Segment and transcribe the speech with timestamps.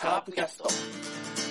[0.00, 1.49] カープキャスト。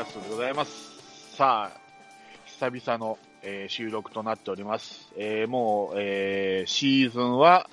[0.00, 1.36] キャストでございます。
[1.36, 1.80] さあ、
[2.46, 5.12] 久々の、えー収録となっております。
[5.14, 7.68] えーもう、えーシーズンは、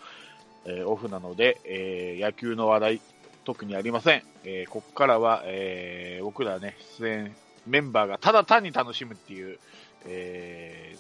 [0.65, 3.01] えーオフなので、えー野球の話題、
[3.45, 4.23] 特にありません。
[4.43, 7.35] えーここからは、えー僕らね、出演
[7.65, 9.57] メンバーがただ単に楽しむっていう、
[10.05, 10.97] え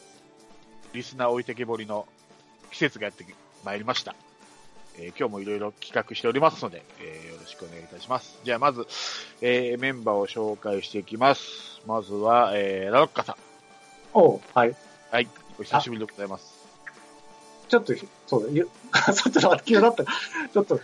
[0.93, 2.07] ーリスナー置いてけぼりの
[2.71, 3.25] 季節がやって
[3.65, 4.15] まいりました。
[4.97, 8.39] えー今日もいろいろ企画しておりますので、えーよろしくお願いいたします。
[8.43, 8.85] じゃあまず、
[9.41, 11.81] えーメンバーを紹介していきます。
[11.85, 13.35] まずは、えーラロッカさん。
[14.13, 14.75] おうはい。
[15.11, 15.27] はい。
[15.59, 16.53] お久しぶりでございます。
[17.69, 17.93] ちょっと、
[18.27, 20.03] そうだ、ゆ ちょっと待って、急だった。
[20.05, 20.79] ちょっと、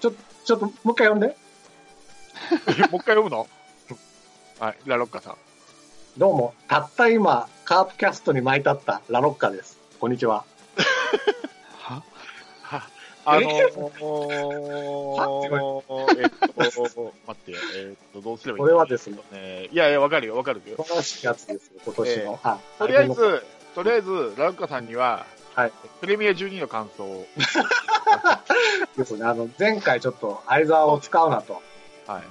[0.00, 0.12] ちょ、
[0.44, 1.28] ちょっと、もう一回読んで。
[2.90, 3.46] もう一回読むの？
[4.58, 4.76] はい。
[4.86, 5.36] ラロッカさん。
[6.18, 9.78] どうも、たった今、カープキャストに巻いてあったラロッカです。
[10.00, 10.36] こんにちは。
[10.36, 10.44] は
[13.24, 13.92] あのー、えっと、
[17.26, 20.76] 待って、えっと、どうすればいいこれはですね、ね、いやいや、わかるよ、わかるよ。
[20.76, 22.38] 楽しいやつですよ、今年の。
[22.42, 23.42] はいとりあえ、ず、
[23.74, 27.26] とりあえず、ラロッカさんには、はいプレミア12の感想を、
[28.96, 31.62] ですね、あの、前回ちょっと相沢を使うなと
[32.06, 32.22] はい。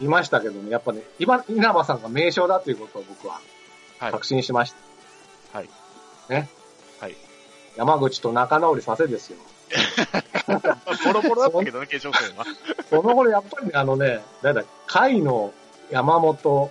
[0.00, 3.40] 言いましたけども、やっぱね、今、稲葉さんが名称だということを僕は
[3.98, 4.12] はい。
[4.12, 4.74] 確信しまし
[5.52, 5.58] た。
[5.58, 5.68] はい。
[6.28, 6.48] ね。
[7.00, 7.16] はい。
[7.76, 9.38] 山口と仲直りさせですよ。
[11.04, 12.44] ボロボロだったけどね、決勝戦は。
[12.88, 15.52] その頃やっぱりねあのね、なんだ、甲斐の
[15.90, 16.70] 山本、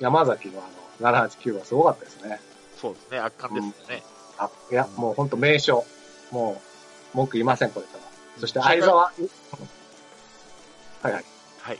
[0.00, 0.62] 山崎の
[1.00, 2.40] あの、789はすごかったですね。
[2.80, 4.02] そうですね、圧巻ですよね。
[4.38, 5.84] あ、いや、もう本当名称。
[6.30, 6.60] も
[7.14, 8.04] う、文句言いません、これから。
[8.40, 9.12] そして相沢、は
[11.10, 11.24] いはい。
[11.60, 11.78] はい。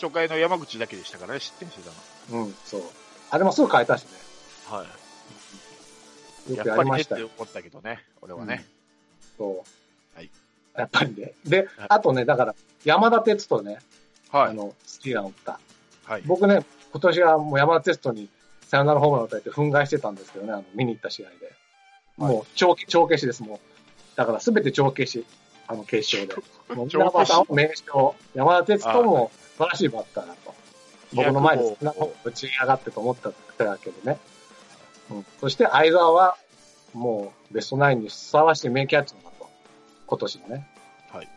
[0.00, 2.44] 初回の山口だけでしたからね、失点してたの。
[2.44, 2.82] うん、そう。
[3.30, 4.10] あれもすぐ変えたしね。
[4.70, 4.86] はい。
[6.54, 7.30] よやっぱりねっくやりましてたよ。
[7.36, 8.64] 思ったけどね、俺はね。
[9.36, 9.87] そう。
[10.18, 10.30] はい。
[10.76, 11.32] やっぱりね。
[11.44, 13.78] ではい、あとね、だから、山田哲人ね、
[14.30, 14.50] はい。
[14.50, 15.60] あの、スキーラン打った。
[16.04, 16.22] はい。
[16.26, 18.28] 僕ね、今年はもう山田哲人に
[18.66, 21.52] サヨナラホームラン打たれて憤慨してたんですけどね、あの、見に行った試合で。
[22.16, 23.58] もう、帳消帳消しです、もう。
[24.16, 25.24] だからすべて帳消し。
[25.68, 26.34] あの、決勝で。
[26.74, 28.14] もう、帳消し稲葉さんも名称。
[28.34, 30.54] 山田哲人も素晴らしいバッターだと。
[31.12, 34.18] 僕の前で200少なく打ち上がってと思ったけどね。
[35.10, 35.26] うん。
[35.40, 36.36] そして相沢は、
[36.92, 39.37] もう、ベストナインにふさわしい名キャッチャーだと。
[40.08, 40.66] 今年のね。
[41.12, 41.28] はい。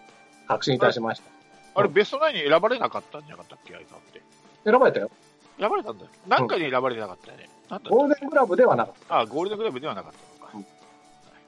[0.47, 1.29] 確信いたしました。
[1.75, 4.21] あれ、ベストナインに選ばれなかったんじゃなかったっけ、あいつって。
[4.63, 5.11] 選ばれたよ。
[5.59, 6.09] 選ばれたんだよ。
[6.27, 7.49] 何かに選ばれてなかったよね。
[7.69, 10.51] なんだゴールデングラブではなかっあ、ゴールデングラブではなかったのか。
[10.55, 10.67] うんはい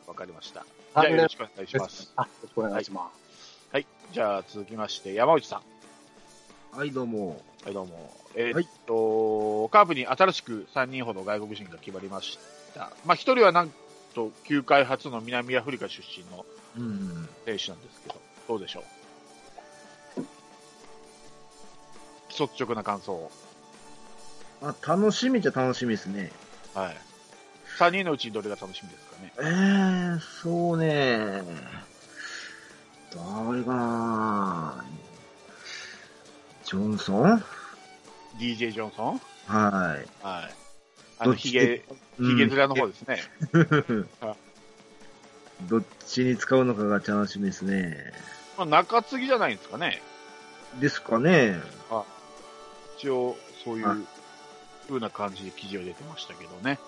[0.05, 0.65] わかりました。
[0.65, 0.99] じた。
[0.99, 2.13] ゃあ、よろ年しくお願いしでますす。。
[2.17, 3.69] あ、よろしくお願いします。
[3.71, 3.87] はい。
[4.11, 5.61] じゃあ、続きまして、山内さ
[6.73, 6.77] ん。
[6.77, 7.41] はい、どうも。
[7.63, 8.13] はい、どうも。
[8.35, 12.37] えーはいっと、カープに新しく3人ほど外国人が決まりまし
[12.75, 12.91] た。
[13.05, 13.71] まあ、1人はなん
[14.13, 16.45] と、球界初の南アフリカ出身の
[16.77, 17.29] うん。
[17.45, 18.15] 選手なんですけど、
[18.47, 18.83] どうでしょ
[20.17, 20.21] う？
[22.29, 23.31] 率直な感想を。
[24.61, 26.31] あ、楽しみじゃ楽しみですね。
[26.73, 26.97] はい。
[27.77, 29.33] 3人のうちどれが楽しみですかね？
[29.37, 31.43] えー、そうね。
[33.13, 34.85] 誰かな
[36.65, 37.43] ジョンソン
[38.39, 39.21] ？DJ ジョンソン？
[39.47, 40.25] はい。
[40.25, 40.62] はい。
[41.23, 41.83] あの、どっちヒゲ、
[42.19, 43.21] ヒゲ面の方ですね。
[45.69, 48.13] どっちに使うのかが楽しみですね。
[48.57, 50.01] まあ、中継ぎじゃないんですかね。
[50.79, 51.59] ですかね。
[52.97, 54.05] 一応、そういはう
[54.87, 56.79] 風な感じで記事が出てましたけどね。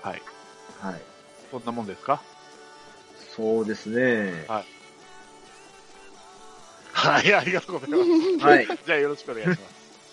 [0.00, 0.22] はい。
[0.80, 1.00] はい。
[1.50, 2.20] そんなもんですか？
[3.36, 4.44] そうですね。
[4.48, 4.60] は
[7.22, 8.04] い、 ありがとうございま
[8.40, 8.44] す。
[8.44, 8.66] はい。
[8.84, 9.60] じゃあよろしくお願いします。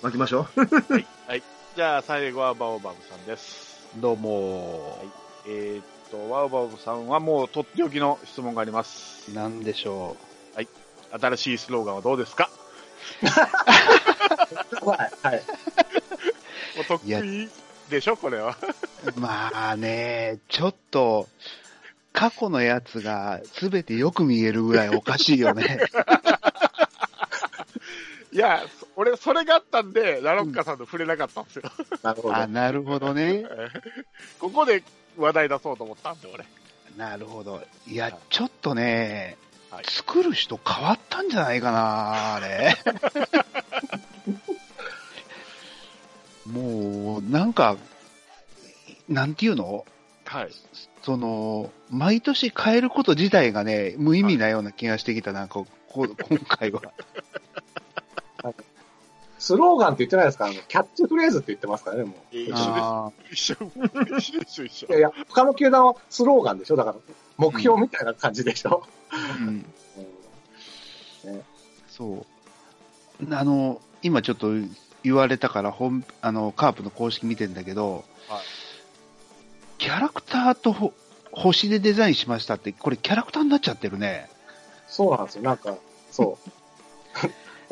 [0.04, 1.59] 巻きましょう。
[1.80, 3.88] じゃあ最後はバオバブさんです。
[4.02, 5.00] どうも
[5.48, 9.34] えーっと、バオバブさんはもうとっておきの質問があります。
[9.34, 10.18] なんでしょ
[11.10, 12.50] 新しいスローガンはどうですか？
[14.82, 15.12] はい。
[15.26, 15.42] はい。
[16.76, 17.48] もう得意
[17.90, 18.58] でしょこれは。
[19.16, 19.18] う。
[19.18, 21.30] まあね、ちょっと、
[22.12, 25.80] 過去のやつが全てよく見えるぐらいおかしいよね。
[28.34, 31.64] いや、そ俺、それがあったんで、ラロッカさんと触れなかったんですよ。
[32.04, 32.36] なるほど。
[32.36, 33.46] あ、なるほどね。
[34.40, 34.84] ここで
[35.16, 36.44] 話題出そうと思ったんで、俺。
[36.98, 37.64] なるほど。
[37.88, 39.38] いや、ちょっとね、
[39.72, 42.76] はい作る人変わったんじゃないかな、あれ。
[46.52, 47.78] もう、なんか、
[49.08, 49.86] なんていうの？
[50.26, 50.50] はい。
[51.04, 56.82] その、毎年変えること自体がね、無意味なような気がしてきたな、ここ今回は。
[59.40, 60.46] スローガンって言ってないですか？
[60.46, 62.36] あの、キャッチフレーズって言ってますからね、もう。
[62.36, 63.54] 一緒あです。
[63.54, 64.66] 一緒。
[64.66, 66.76] 一緒いやいや、他の球団はスローガンでしょ？
[66.76, 66.96] だから、
[67.38, 69.66] 目標みたいな感じでしょ、ーうん
[71.26, 71.44] うん
[71.88, 72.26] そ
[73.26, 73.34] う。
[73.34, 74.50] あの、今ちょっと
[75.04, 78.40] 言われたから、本、あの、カープの公式見てんだけど、はい
[79.78, 80.92] キャラクターとほ
[81.32, 84.30] 星でデザインしましたって、これキャラクターになっちゃってるね。
[84.90, 85.44] そうなんですよ。
[85.44, 85.78] なんか、
[86.12, 86.50] そう。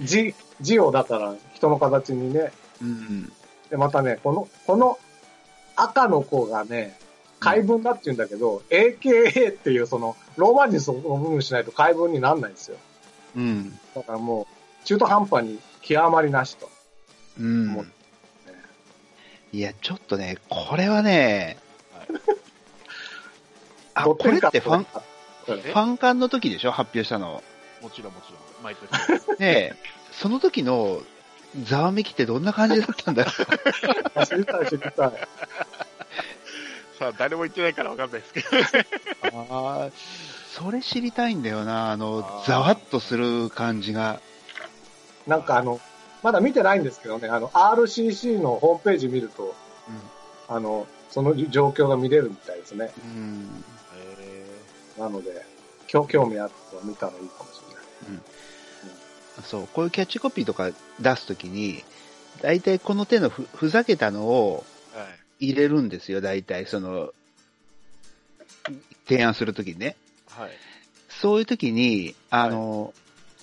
[0.00, 3.32] だ字、字をだから人の形にね、うん。
[3.70, 4.98] で、またね、この、この
[5.76, 6.98] 赤の子がね、
[7.38, 12.78] 怪文だって言うんだけど、AKA っていうその、ローマ字その部分しないと怪文になんないんですよ。
[13.36, 13.78] うん。
[13.94, 14.46] だからも
[14.82, 16.70] う、中途半端に極まりなしと。
[17.38, 17.92] うん。
[19.52, 21.58] いや、ちょっとね、これはね、
[23.94, 26.72] あ、ドこれってファン、ファン館の時でしょ？
[26.72, 27.42] 発表したの。
[27.82, 28.55] もちろんもちろん。
[28.62, 29.38] 毎年。
[29.38, 29.76] ねえ、
[30.12, 31.02] その時の
[31.64, 33.30] ざわめきってどんな感じだったんだろ
[34.22, 34.26] う。
[34.26, 34.92] 知りたい知りたい。
[36.98, 38.46] さあ、誰も言ってないからわかんないですけど。
[39.50, 39.90] ああ、
[40.54, 44.20] それ知りたいんだよな、あのざわっとする感じが。
[45.26, 45.80] なんかあの、
[46.22, 49.54] まだ見てないんですけどね、あの、RCC のホームページ見ると、
[50.48, 52.90] あの、その状況が見れるみたいですね。
[53.04, 53.64] うん。
[54.18, 55.44] えなので、
[55.86, 57.75] 興興味あったら見たらいいかもしれない。
[59.44, 60.70] そう、こういうキャッチコピーとか
[61.00, 61.84] 出すときに、
[62.42, 64.64] 大体この手のふふざけたのを。
[65.38, 67.12] 入れるんですよ、大体、その、
[69.08, 69.96] 提案するときにね。
[70.28, 70.50] はい。
[71.08, 72.94] そういうときに、あの、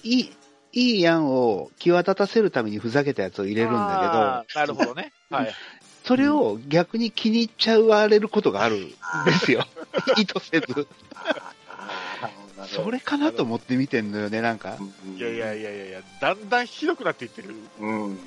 [0.04, 0.36] いい、
[0.74, 5.14] いい案を際立たせるためにふざけたやつを入れるんだあーなるほどね。
[5.30, 5.46] はい。
[5.46, 5.58] けど、
[6.04, 8.90] それを逆に気に入っちゃわれることがあるん
[9.26, 9.66] ですよ。
[10.18, 10.88] 意図せず。
[12.64, 14.78] なそれかなと思って見てんのよね、なんか。
[15.18, 17.56] いやいやいやいやいや、だんだんひどくなっていってる。
[17.80, 18.04] うん。
[18.06, 18.18] うん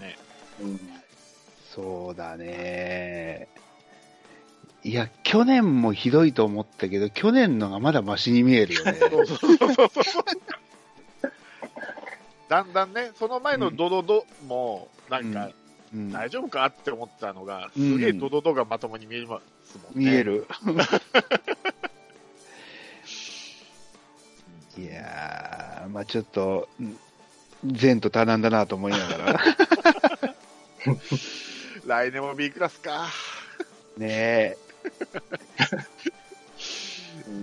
[0.00, 0.18] ね。
[0.60, 0.80] うん。
[1.74, 3.48] そうだね。
[4.84, 8.94] いや、去年もひどいと思ったけど、去年のがまだマシに見えるよね。
[9.10, 10.24] そうそうそうそう。
[12.48, 20.10] だんだんね、その前のドドドも、なんか、うん大丈夫かって思ったのが、うんすげえドドドがまともに見えますもんね。
[20.10, 20.24] 見え。
[20.24, 20.46] る。
[24.78, 26.98] いやー、まあちょっと、うん
[27.64, 29.36] 前途多難だなと思いながら。
[31.86, 33.08] 来年も B クラスか。
[33.96, 34.56] ね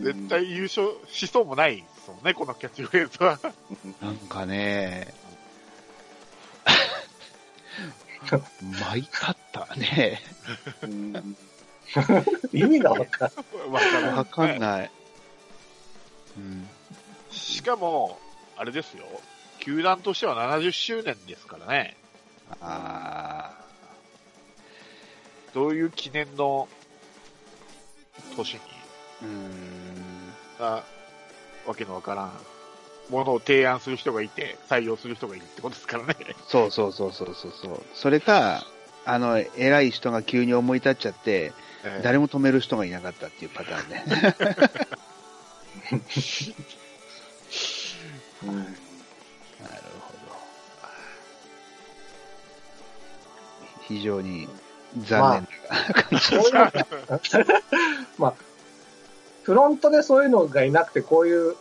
[0.02, 3.40] 絶対優勝しそうもないですもんね、このキャッチフレーズは。
[3.44, 3.54] え、
[4.06, 5.14] なんかね、
[8.62, 10.22] 舞い立ったね。
[10.82, 11.38] うん
[12.52, 13.32] 意味がわかん
[14.04, 14.14] ない。
[14.14, 14.92] わかんない。
[16.38, 16.68] うん。
[17.32, 18.18] しかも、
[18.58, 19.06] あれですよ。
[19.60, 21.96] 球団としては70周年ですからね。
[22.62, 23.52] あ
[25.54, 26.68] どういう記念の
[28.36, 28.64] 年に、ー。
[29.24, 30.34] うーん。
[30.60, 30.84] あ
[31.68, 32.32] わけのわからん
[33.10, 36.16] ものを提案する人がいて、採用する人がいるってことですからね。
[36.48, 37.82] そうそうそうそうそうそう。
[37.94, 38.66] それか、
[39.06, 41.54] あの、偉い人が急に思い立っちゃって、
[42.04, 44.06] 誰も止める人がいなかったっていうパターンね。
[45.92, 46.00] うん
[48.56, 48.74] なる
[50.00, 50.20] ほど。
[53.88, 54.48] 非常に
[54.98, 56.26] 残念な感じ。
[56.26, 56.60] そういうの
[58.18, 58.34] まあ、
[59.44, 61.56] フロントでそういうのがいなくて、こういう、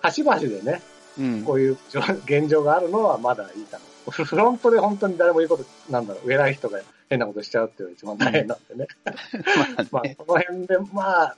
[0.00, 0.82] 端々でね、
[1.18, 1.78] うんこういう
[2.26, 3.84] 現状があるのはまだいいかな。
[4.10, 6.80] フフロントで本当に誰も言うこと、なんだろう、偉い人が
[7.10, 8.86] 変なことしちゃうっていうのが一番大変なんでね。
[9.90, 11.36] まあ、この辺で、まあ、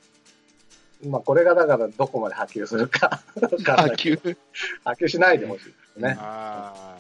[1.04, 3.22] まあ、これがだからどこまで波及するか。
[3.40, 3.48] 波
[3.94, 4.36] 及？
[4.84, 6.16] 波及しないでほしいですね。
[6.20, 6.96] あ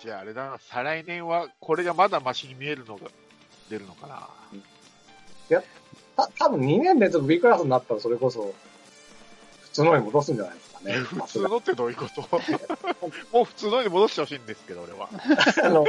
[0.00, 3.08] ーじゃああれだな、再来年はこれがまだマシに見えるのが
[3.68, 4.28] 出るのかな。
[6.16, 8.52] た多分2年連続 B クラスになったらそれこそ、
[9.60, 10.92] 普通のに戻すんじゃないですかね。
[11.22, 12.22] 普通のってどういうこと？
[13.32, 15.08] もう普通のに戻してほしいんですけど、俺は。
[15.62, 15.84] あの、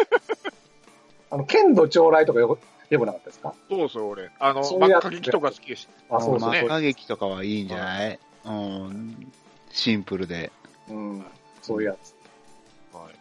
[1.32, 2.60] あの、剣道将来とかよ
[2.90, 3.54] よくなかったですか？
[3.70, 4.32] そうそう、俺。
[4.40, 8.20] あの、そういうやつ真っ赤劇とか好きでしあ、そうそうね魔劇とかはいいんじゃない？
[8.46, 9.32] うん。
[9.72, 10.52] シンプルで。
[10.90, 11.26] うん。
[11.62, 12.16] そういうやつ。
[12.92, 12.98] た。
[12.98, 13.14] はい。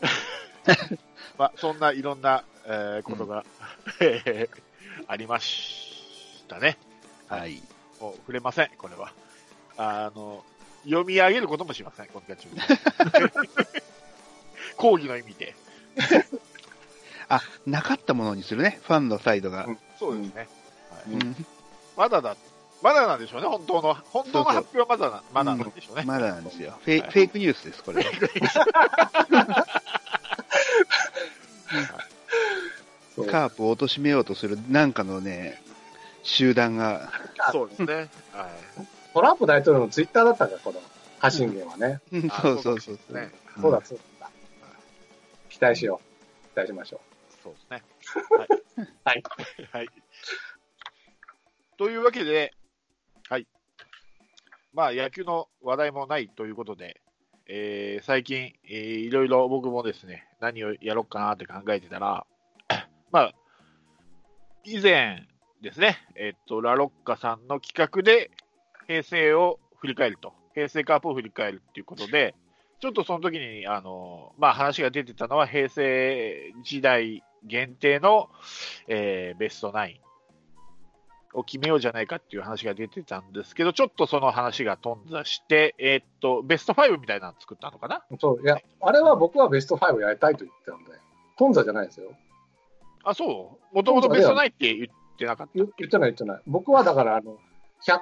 [1.38, 3.44] まあ、そんないろんな、えーことが、
[4.00, 4.60] えー
[5.08, 6.76] ありましたね。
[7.28, 7.62] はい。
[8.00, 9.12] もう触れません、これは。
[9.76, 10.44] あの、
[10.84, 13.32] 読み上げることもしません、このキャッチボール。
[14.76, 15.54] 講義の意味で。
[17.30, 19.64] あ、なかったものにするね、ファンのサイドが。
[19.64, 20.48] うんそうですね。
[21.08, 21.46] うんうん
[21.96, 22.36] まだだ、
[22.82, 23.94] まだなんでしょうね、本当の。
[23.94, 26.04] 本当の発表はまだな、まだなんでしょうね。
[26.06, 26.78] まだなんですよ。
[26.82, 28.02] フェイはいフェイクニュースです、これ
[33.30, 35.62] カープを貶めようとするなんかのね、
[36.22, 37.10] 集団が、
[37.52, 37.94] そうですね。
[38.32, 38.86] はい。
[39.12, 40.80] トランプ大統領のツイッターだったから、この
[41.18, 42.00] 発信源はね。
[42.40, 43.14] そうそうそうそう。
[43.14, 43.30] ね。
[43.56, 44.30] うんそうだ、そうだ。
[45.50, 46.54] 期待しよう。
[46.54, 47.00] 期待しましょ
[47.42, 47.82] そうですね。
[49.04, 49.22] はい。
[49.72, 49.88] はい。
[51.76, 52.52] というわけで、
[53.28, 53.46] はい。
[54.72, 57.00] まあ、野球の話題もないということで、
[57.46, 62.26] えー最近、えーいろいろ僕もですね、何をやろうかなって考えてたら、
[63.10, 63.34] まあ、
[64.64, 65.26] 以前
[65.60, 68.30] ですね、えっと、ラロッカさんの企画で、
[68.86, 72.34] 平成を振り返ると、平成カープを振り返るっていうことで、
[72.80, 78.28] ちょっとその時に、あの、まあ話が出てたのは平成時代限定の、
[78.88, 80.00] えーベストナイ
[81.34, 88.02] ンを決めようじゃないかっていう話が出てたんですけど、ちょっとその話が頓挫して、えーっと、ベスト5みたいなの作ったのかな？
[88.10, 88.16] う。
[88.20, 90.90] そう、いや、あれは僕はベスト5やりたいと言ってたんで、
[91.38, 92.12] 頓挫じゃないですよ。
[93.04, 93.76] あ、そう？
[93.76, 95.52] もともとベストナインって言ってなかった？
[95.54, 96.42] 言言ってない言ってない。
[96.46, 97.38] 僕はだから、あの、
[97.86, 98.00] 100,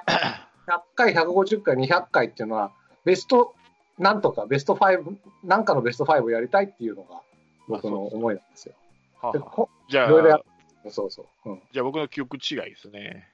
[0.67, 2.71] 100回、150回、200回っていうのは、
[3.05, 3.53] ベスト、
[3.99, 7.21] なんとかベスト5、なんかのベスト5をやりたいっていうのが
[7.67, 8.73] 僕の思いなんですよ。
[8.73, 8.88] はあ
[9.21, 10.39] はじゃいろいろや
[10.85, 11.49] あ、そうそう。
[11.49, 13.29] うん、じゃあ僕の記憶違いですね。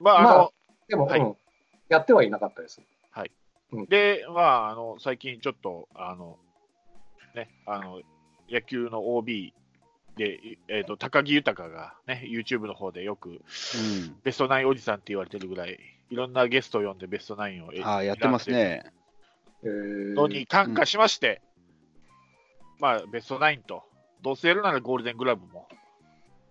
[0.00, 0.50] まあ、あの、まあ
[0.88, 1.20] でも、はい。
[1.20, 1.36] うん、
[1.88, 2.82] やってはいなかったです。
[3.88, 6.38] で、まあ、あの、最近ちょっと、あの、
[7.34, 8.00] ね、あの、
[8.50, 9.54] 野球の OB
[10.16, 13.40] で、えっ、と、高木豊がね、YouTube の方でよく、うん。
[14.22, 15.78] ベストナインおじさんって言われてるぐらい、
[16.10, 18.92] いろんなゲストを呼んでベストナインをああ、やってますね。
[19.62, 20.14] えー。
[20.14, 21.40] のに感化しまして、
[22.78, 23.84] まあ、ベストナインと、
[24.22, 25.68] どうせやるならゴールデングラブも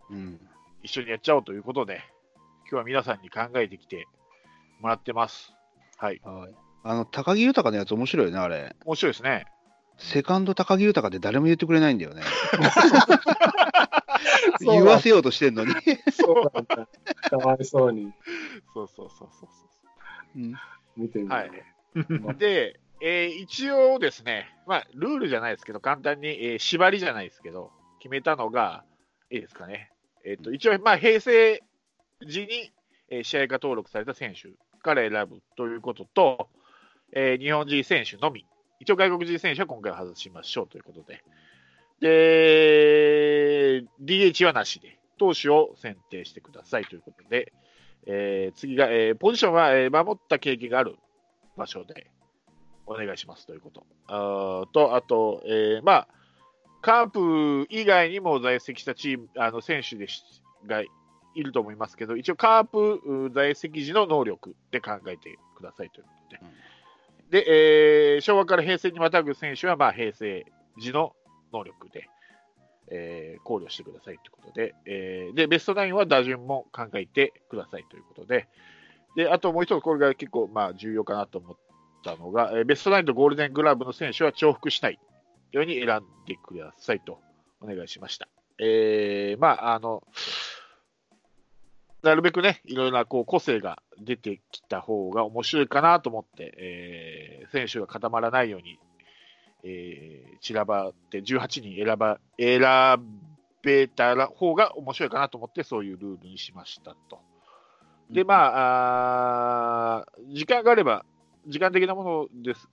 [0.10, 0.40] うん。
[0.84, 2.02] 一緒にやっちゃおうということで、
[2.64, 4.08] 今日は皆さんに考えてきて
[4.80, 5.54] もらってます。
[5.98, 6.22] はい。
[6.24, 6.56] はい。
[6.84, 8.76] あの、高木豊のやつ面白いよね、あれ。
[8.86, 9.46] 面白いですね。
[9.98, 12.24] セカンド高木豊で誰も言ってくれないんだよね。
[14.60, 15.74] 言わせようとしてんのに。
[16.12, 16.88] そうなんだ。
[17.30, 18.12] かわいそうに
[18.74, 19.68] そうそうそうそうそ
[20.36, 20.54] うん
[20.98, 21.32] 見てみる。
[21.32, 21.52] はい
[21.96, 22.36] う。
[22.38, 28.84] で、えー一応ですね、まあ、ルールじゃないですけど、簡単に、えー縛りじゃないですけど、決めたのが、
[29.32, 29.92] いいですかね。
[30.24, 31.64] えっ、と、一応、まあ、平成
[32.26, 32.72] 時に、
[33.10, 34.50] えー試合が登録された選手
[34.82, 36.50] から選ぶということと、
[37.14, 38.46] えー日本人選手のみ。
[38.80, 41.24] 一応、外国人選手は今回は外しましょうということで。
[42.02, 47.52] で、DH はなしで、投手を選定してくださいということで、
[48.06, 50.98] えー次が、えーポジションは、えー守った経験がある
[51.58, 52.12] 場所で
[52.92, 53.86] お願いしますということ。
[54.08, 56.08] あーと、あと、えーまあ、
[56.82, 60.24] カープ以外にも在籍したチーム、あの選手でし
[60.66, 60.90] がい
[61.36, 66.36] ると思いますけど、一応カープう在籍時の能力で考えてくださいということ
[67.30, 67.44] で。
[67.44, 70.46] で、えー昭和から平成にまたぐ選手は、まあ、平成
[70.78, 71.16] 時の
[71.54, 72.10] 能力で、
[72.90, 78.48] えー考慮してくださいということで、えーで、ベストナインは打順も考えてくださいということで、
[79.16, 81.58] で、あともう一つ、これが結構、まあ、重要かなと思っ
[82.04, 85.00] たのが、えーベストナインとゴールデングラブの選手は重複しない
[85.52, 85.88] ように選ん
[86.28, 87.20] でくださいと
[87.62, 88.28] お願いしました。
[88.60, 90.04] えーまあ、あの、
[92.04, 98.80] なるべくね、いろいろなこう個性が出てきた方が面白いかなと思って、えー選手が固まらないように、
[99.64, 102.62] えー散らばって18人選ば選
[103.62, 107.20] べたら方が面白いかなと思って、そういうルールにしましたと。
[108.10, 111.06] で、まあ、あー時間があれば、
[111.48, 112.68] 時間的なものです。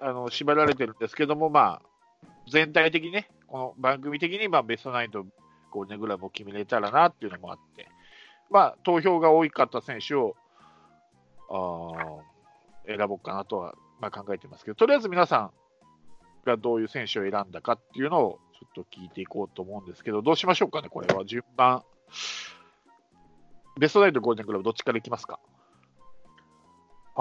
[0.00, 5.26] あの、縛られてるんですけども、まあ、全体的にね、この番組的に、まあ、ベストナインと
[5.70, 7.88] ゴールデングラブを決めれたらなっていうのもあって、
[8.50, 10.36] まあ、投票が多かった選手を、
[11.50, 12.30] あー
[12.86, 15.52] 選ぼうかなとは、まあ、考えてますけど、とりあえず皆さん
[16.46, 21.84] がどういう選手を選んだかっていうのをちょっと聞いていこうと思うんですけど、どうしましょうかね、これは順番。
[23.78, 25.38] ベストナインとゴールデングラブ、どっちからいきますか？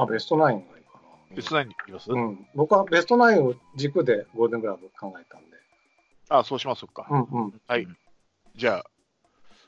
[0.04, 1.00] あ、ベストナインがいいか
[1.36, 2.16] ベストナインにいきます、な。
[2.22, 2.48] うん。
[2.56, 5.58] 僕はベストナインを軸でゴールデングラブ考えたんで。
[6.30, 7.08] あそうしますか。
[7.10, 7.62] うんうん。
[7.68, 7.88] はい。
[8.56, 8.86] じゃあ、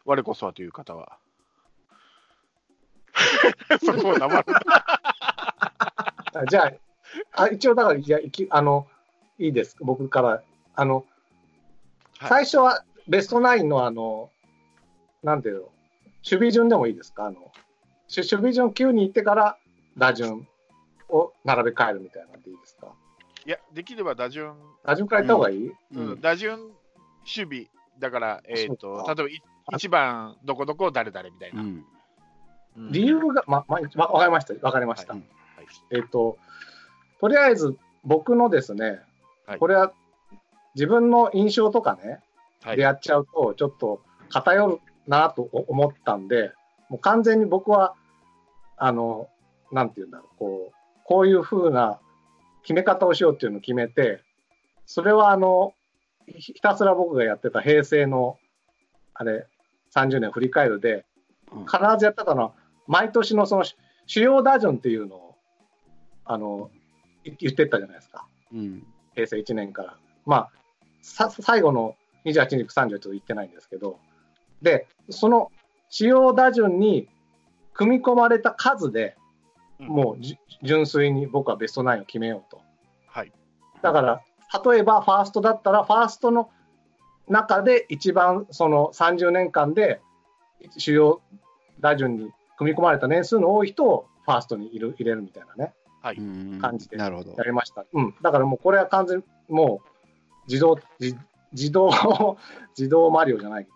[0.06, 1.18] 我こそはという方は？
[3.84, 4.46] そこを黙る。
[6.34, 6.72] あ じゃあ、
[7.44, 8.88] あ一応だから、いや、いきあの、
[9.38, 9.76] いいです。
[9.82, 10.44] 僕から。
[10.76, 14.30] あの、はい最初はベストナインのあの、
[15.24, 15.72] なんていうの、守
[16.24, 17.26] 備順でもいいですか？
[17.26, 17.52] あの、
[18.16, 19.58] 守備順9に行ってから
[20.01, 20.48] 打順
[21.10, 22.88] を並べ替えるみたいなんでいいですか？
[23.46, 26.22] いや、できれば打順、打順から行った方がいい、うん。
[26.22, 26.72] 打順、守
[27.25, 27.67] 備、
[28.00, 29.39] だから、えっ、そと、例え
[29.72, 31.62] ば1番、どこどこ、誰々みたいな。
[31.62, 31.86] うん。
[32.91, 34.53] 理由が、ま、ま、わわかりました。
[34.65, 35.13] わかりました。
[35.13, 35.24] はい。
[35.91, 36.38] えっ、と、
[37.20, 39.01] とりあえず僕のですね、
[39.46, 39.60] はい。
[39.60, 39.91] これは
[40.75, 42.20] 自分の印象とかね、
[42.63, 42.77] はい。
[42.77, 46.53] でやっちゃうと、ちょっと偏るなと思ったんで、
[46.89, 47.93] もう完全に僕は、
[48.77, 49.27] あの、
[49.72, 50.74] なんていうんだろう、こう、
[51.06, 52.00] こういう風な
[52.63, 54.22] 決め方をしようっていうのを決めて、
[54.86, 55.74] それはあの、
[56.28, 58.38] ひひたすら僕がやってた平成の、
[59.13, 59.48] あれ、
[59.96, 61.06] 30年振り返るで、
[61.54, 62.54] うん必ずやってたのは、
[62.88, 63.66] 毎年のその
[64.06, 65.36] 主要打順っていうのを、
[66.24, 66.72] あの、
[67.25, 68.25] い言ってったじゃないですか。
[68.54, 68.88] うん。
[69.16, 69.98] 平成1年から。
[70.25, 70.50] まあ、
[71.01, 74.00] さ最後の28日、30はちょっと言ってないんですけど、
[74.62, 75.51] で、その
[75.90, 77.10] 主要打順に
[77.74, 79.21] 組み込まれた数で、うん
[79.88, 82.62] もうじ純粋に僕はベストナインを決めようと。
[83.08, 83.32] はい。
[83.82, 84.22] だから、
[84.64, 86.50] 例えばファーストだったら、ファーストの
[87.28, 90.02] 中で一番その30年間で
[90.78, 91.22] 主要
[91.80, 95.74] 打順に組み込まれた年数の多い人をファーストに入れる入れるみたいなね、
[96.20, 97.44] うん感じでなるほどや。
[97.44, 97.86] りました。
[97.94, 98.16] うん。
[98.22, 99.90] だからもうこれは完全にもう
[100.48, 101.18] 自動、自
[101.54, 101.90] 自動、
[102.78, 103.68] 自動マリオじゃない。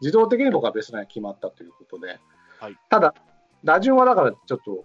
[0.00, 2.18] 自動的に僕はベストナイン決まったということで、
[2.58, 3.14] はいただ、
[3.64, 4.84] 打順はだからちょっと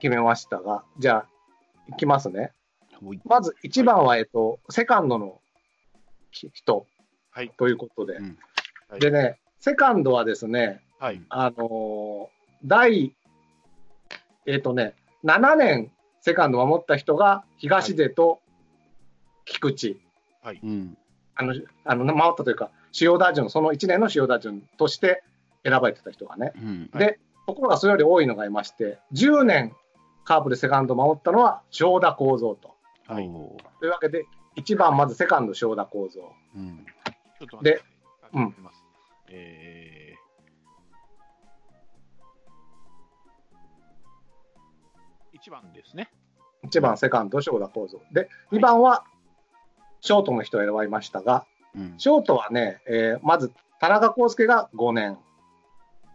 [0.00, 1.26] 決めましたが、じゃあ、
[1.88, 2.52] いきますね。
[3.24, 5.40] まず1番は、えっと、セカンドの
[6.30, 6.86] き人
[7.30, 7.50] はい。
[7.58, 8.38] ということで、うん
[8.88, 11.20] はいでね、セカンドはですね、はい。
[11.28, 12.34] あのー
[12.66, 13.14] 第、
[14.46, 15.90] えっ、とね、7年
[16.22, 18.40] セカンド守った人が東出と
[19.44, 19.96] 菊池、
[20.62, 20.96] うん。
[21.34, 25.22] あの、あの守ったというか、主要打順、その1年の主要打順として
[25.62, 26.52] 選ばれてた人がね。
[26.56, 26.90] うん。
[26.92, 29.74] はいで、ところがそれより多いのがいまして、10年
[30.24, 32.74] カープでセカンド守ったのは正田幸三と。
[33.06, 33.24] はい
[33.80, 34.24] というわけで、
[34.56, 36.22] 1番まずセカンド正田幸三。
[36.56, 36.86] うん。
[37.38, 37.82] ちょっと待って。
[38.32, 38.54] うん
[39.30, 46.10] えー、1番ですね。
[46.64, 48.00] 1番セカンド正田幸三。
[48.12, 49.04] で、2番は
[50.00, 51.94] ショートの人を選ばれましたが、うん。
[51.98, 55.18] ショートはね、えーまず田中康介が5年、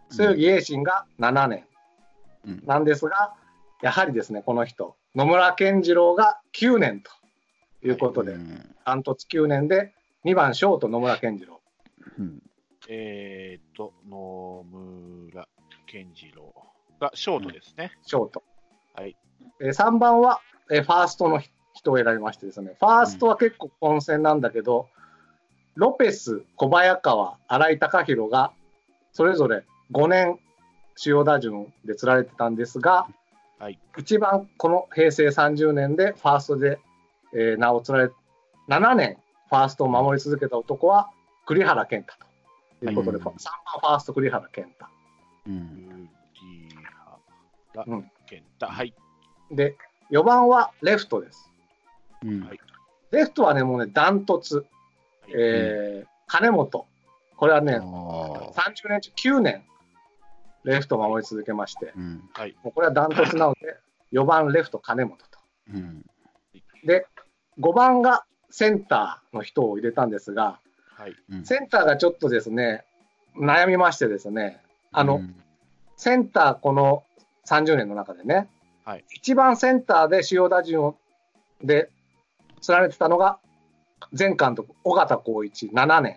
[0.08, 1.64] 末木栄信が7年
[2.44, 2.62] うん。
[2.66, 3.34] なんですが、
[3.82, 7.10] やはりですね、この人、野村健次郎が9年と
[7.86, 9.92] いうことで、うんダントツ9年で、
[10.24, 11.60] 2番ショート野村健次郎。
[12.18, 12.42] うん。
[12.88, 15.48] えーと、野村
[15.86, 16.52] 健次郎
[17.00, 17.92] がショートですね。
[18.02, 18.42] ショート。
[18.94, 19.16] はい。
[19.60, 20.40] えー3番は、
[20.72, 21.40] えーファーストの
[21.72, 24.88] 人を選びましてですね、ファーストは結構混戦なんだけど、
[25.74, 28.52] ロペス、小早川、新井貴弘が、
[29.12, 30.38] それぞれ5年
[30.96, 33.06] 主要打順で釣られてたんですが、
[33.60, 36.78] はい一番この平成30年でファーストで、
[37.34, 38.10] えー名を釣られ、
[38.68, 39.18] 7年
[39.50, 41.10] ファーストを守り続けた男は
[41.44, 42.14] 栗原健太
[42.80, 43.34] ということで、はい3番
[43.80, 44.86] ファースト栗原健太。
[45.46, 46.08] うん。
[46.40, 46.74] 栗
[47.74, 48.66] 原うん健太。
[48.66, 48.94] はい。
[49.50, 49.76] で、
[50.10, 51.52] 4番はレフトです。
[52.24, 52.40] うん。
[52.46, 52.60] はい
[53.10, 54.64] レフトはね、もうね、ダントツ、
[55.36, 56.86] えー金本。
[57.36, 59.64] これはね、あー30年中9年、
[60.64, 62.30] レフトを守り続けまして、うん。
[62.62, 63.76] もうこれはダントツなので、
[64.12, 65.24] 4番レフト金本と。
[65.72, 66.04] うん。
[66.84, 67.06] で、
[67.58, 70.60] 5番がセンターの人を入れたんですが、
[70.96, 71.14] はい。
[71.30, 71.44] うん。
[71.44, 72.84] センターがちょっとですね、
[73.36, 75.36] 悩みましてですね、あの、うん
[75.96, 77.04] センターこの
[77.46, 78.48] 30年の中でね、
[78.86, 80.96] はい一番センターで主要打順を
[81.62, 81.90] で
[82.66, 83.38] 連ねてたのが、
[84.18, 86.16] 前監督、尾形光一7年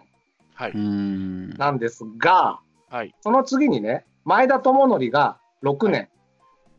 [0.53, 0.71] はい。
[0.71, 1.49] うん。
[1.58, 3.13] なんですが、はい。
[3.21, 6.09] その次にね、前田智則が6年、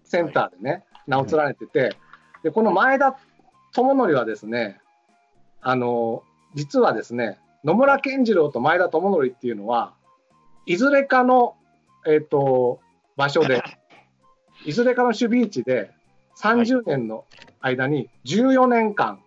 [0.05, 1.97] センターでね、名を連ねてて、
[2.43, 3.17] で、この前田
[3.73, 4.81] 智則はですね、
[5.61, 6.23] あの、
[6.55, 9.95] 実はですね、野村健次郎と前田智則っていうのは、
[10.67, 11.57] いずれかの、
[12.07, 12.81] えっ、と、
[13.17, 13.63] 場所で、
[14.65, 15.91] いずれかの守備位置で、
[16.37, 17.25] 30年の
[17.61, 19.23] 間に14年間、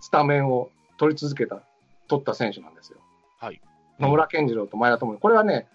[0.00, 1.62] スタメンを取り続けた、
[2.08, 2.98] 取った選手なんですよ。
[3.38, 3.60] はい。
[3.98, 5.20] 野村健次郎と前田智則。
[5.20, 5.66] これはね、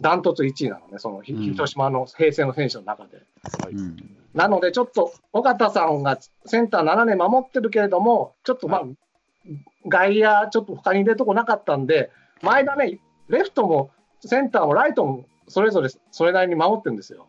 [0.00, 3.22] ダントツ1位なのね、その広島の平成の選手の中で。
[3.62, 3.74] はい。
[3.74, 3.96] うん。
[4.34, 8.86] なので、ちょっと、尾形さんがセンター7年守ってるけれども、ちょっとまあ、は
[9.86, 17.26] 外野、ちょっと他に入れるとこなかったんで、前田ね、レフトもセンターもライトもそれぞれそれなりに守ってるんですよ。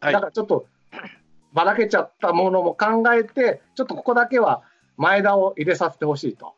[0.00, 0.66] はいだからちょっと、
[1.52, 4.62] ばらけちゃったものも考えて、ちょっとここだけは
[4.96, 6.54] 前田を入れさせてほしいと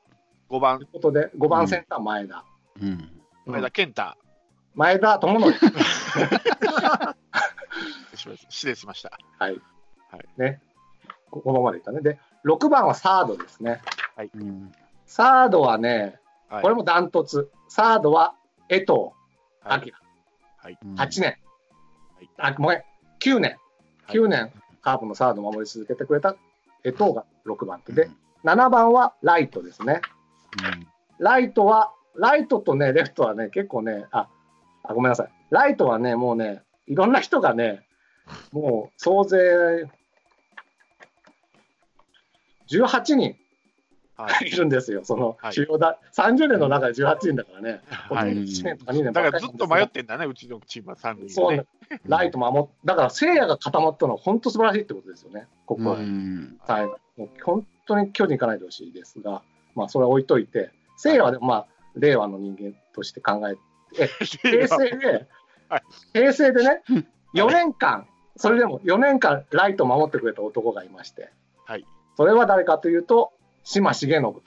[0.51, 2.45] 5番いう、ことで、5番センター前田。
[2.81, 3.21] うん。
[3.47, 4.17] 前田健太。
[4.75, 5.55] 前田智則。
[8.49, 9.19] 失礼しました。
[9.39, 9.61] はい。
[10.11, 10.61] はいね。
[11.31, 12.01] ここのまでいったね。
[12.01, 13.81] で、6番はサードですね。
[14.35, 14.73] うん。
[15.07, 17.51] サードはね、はい、これもダントツ。
[17.69, 18.35] サードは
[18.69, 18.93] 江藤
[19.63, 19.93] はい明、
[20.57, 20.79] はい。
[20.97, 21.37] 8年。
[22.17, 22.83] はいあ、ごめん、
[23.21, 23.57] 9年。
[24.07, 24.53] はい9年、
[24.83, 26.35] カープのサードを守り続けてくれた
[26.85, 28.11] 江藤が6番手で、
[28.45, 30.01] 7番はライトですね。
[31.19, 34.29] ライトは、ライトとね、レフトはね、結構ね、あ、
[34.83, 35.29] あごめんなさい。
[35.51, 37.87] ライトはね、もうね、いろんな人がね、
[38.53, 39.89] もう総勢
[42.69, 43.37] 18人
[44.17, 44.49] はい。
[44.49, 48.35] いるんですよ、そのはい主要だ、30年の中で18人だからね、はい。
[48.35, 55.97] 1年とか2年だからずっと迷ってんだね、うちのチームは三塁でそうねね。、ライト守っだから、聖夜が固まったのは本当素晴らしいってことですよね、ここは。
[56.83, 59.43] い、もう本当に巨人行かないでほしいですが、
[59.75, 61.67] まあ、それは置いといて、聖夜はでも、まあ、
[61.97, 63.61] 令和の人間として考えて、
[64.43, 65.29] 平成で
[65.69, 71.31] はい、平成でねうん、4年間、それでも4年間ライトを守ってくれた男がいまして、
[71.65, 71.87] はい。
[72.17, 74.43] それは誰かというと、島重信と。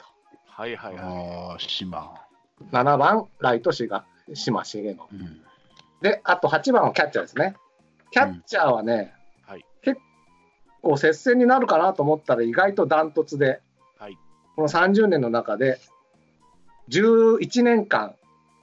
[0.46, 1.04] はいはいはい。
[1.04, 2.16] ああ、島。
[2.72, 5.00] 7番、ライト氏が島重信。
[5.12, 5.42] うん。
[6.02, 7.56] で、あと8番はキャッチャーですね。
[8.12, 9.14] キャッチャーはね、
[9.48, 10.00] はい結
[10.82, 13.62] 構接戦になるかなと思ったら意外とダントツで、
[13.98, 14.18] はい
[14.56, 15.80] この30年の中で
[16.90, 18.16] 11年間うん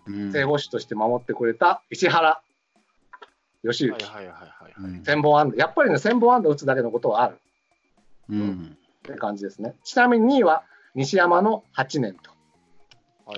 [0.07, 2.43] 正捕手として守ってくれた石原
[3.63, 4.75] 義行、はいはいはいはい。
[4.79, 5.03] うん。
[5.03, 5.57] 千本安打。
[5.57, 7.39] やっぱりね千本安打打つだけのことはある。
[8.31, 8.77] うん。
[8.77, 9.75] って感じですね。
[9.85, 12.31] ちなみに2位は西山の8年と。
[13.27, 13.37] ああ、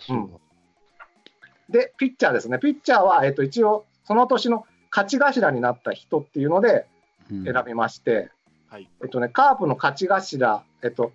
[0.00, 1.72] そう。
[1.72, 2.58] でピッチャーですね。
[2.58, 6.86] ピッチャーは、えっと一応その年の勝ち頭になった人っていうので
[7.30, 7.44] うん。
[7.44, 8.30] 選びまして、
[8.68, 8.88] はい。
[9.02, 11.12] えっとね、カープの勝ち頭、えっと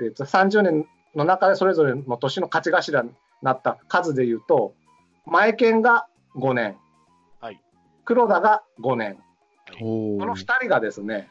[0.00, 3.10] えっと、30年の中でそれぞれの年の勝ち頭に
[3.42, 3.78] なった。
[3.88, 4.74] 数でいうと、
[5.24, 6.76] 前剣が5年、
[7.40, 7.60] はい。
[8.04, 9.18] 黒田が5年、
[9.80, 11.28] おこの2人がですね、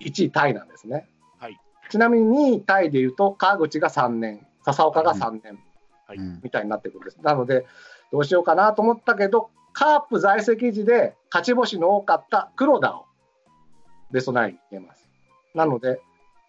[0.00, 1.08] 1位タイなんですね。
[1.38, 1.60] はい。
[1.90, 5.58] ちなみに2位タイでいうと、川口が3年、笹岡が3年。
[6.06, 6.18] はい。
[6.18, 6.40] うん。
[6.42, 7.18] みたいになってくるんです。
[7.22, 7.66] なので、
[8.12, 13.04] どうしようかなと思ったけど、カープ在籍時で勝ち星の多かった黒田を
[14.10, 15.08] ベストナインに入れます。
[15.54, 16.00] なので、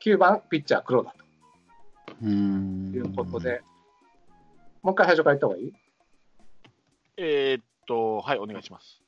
[0.03, 1.13] 9番ピッチャー黒田
[2.21, 2.91] うん。
[2.91, 3.63] ということで、
[4.87, 5.73] もう一回最初から言った方がいい？
[7.17, 9.01] えーっと、はい、お願いします。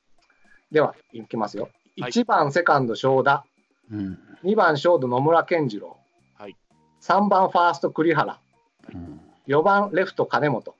[0.74, 1.70] では、いきますよ。
[2.02, 2.12] はい。
[2.12, 3.46] 1番セカンド正田、
[3.90, 4.20] うん。
[4.44, 5.96] 2番ショート野村健次郎、
[6.38, 6.58] はい。
[7.02, 8.42] 3番ファースト栗原、
[8.94, 9.22] うん。
[9.48, 10.76] 4番レフト金本、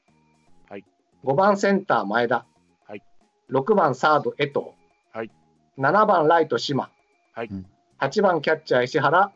[0.70, 0.84] はい。
[1.24, 2.46] 5番センター前田、
[2.86, 3.02] はい。
[3.50, 4.66] 6番サード江藤、
[5.14, 5.32] はい。
[5.78, 6.90] 7番ライト島、
[7.34, 7.48] はい。
[7.48, 7.66] うん。
[8.00, 9.32] 8番キャッチャー石原、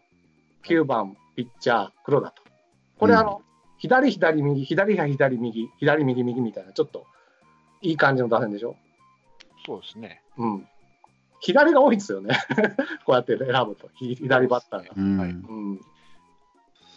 [0.65, 2.43] 9番ピッチャー黒田と。
[2.99, 3.19] これ、うん。
[3.19, 3.41] あの、
[3.84, 7.06] 左左右、左左右、左右右みたいな、ちょっと
[7.82, 8.78] いい感じの打線でしょ？
[9.65, 10.22] そうですね。
[10.38, 10.67] うん。
[11.41, 12.39] 左が多いんですよね。
[13.06, 14.93] こうやって選ぶと、ひ左バッターが。
[14.96, 15.82] うんはいうん。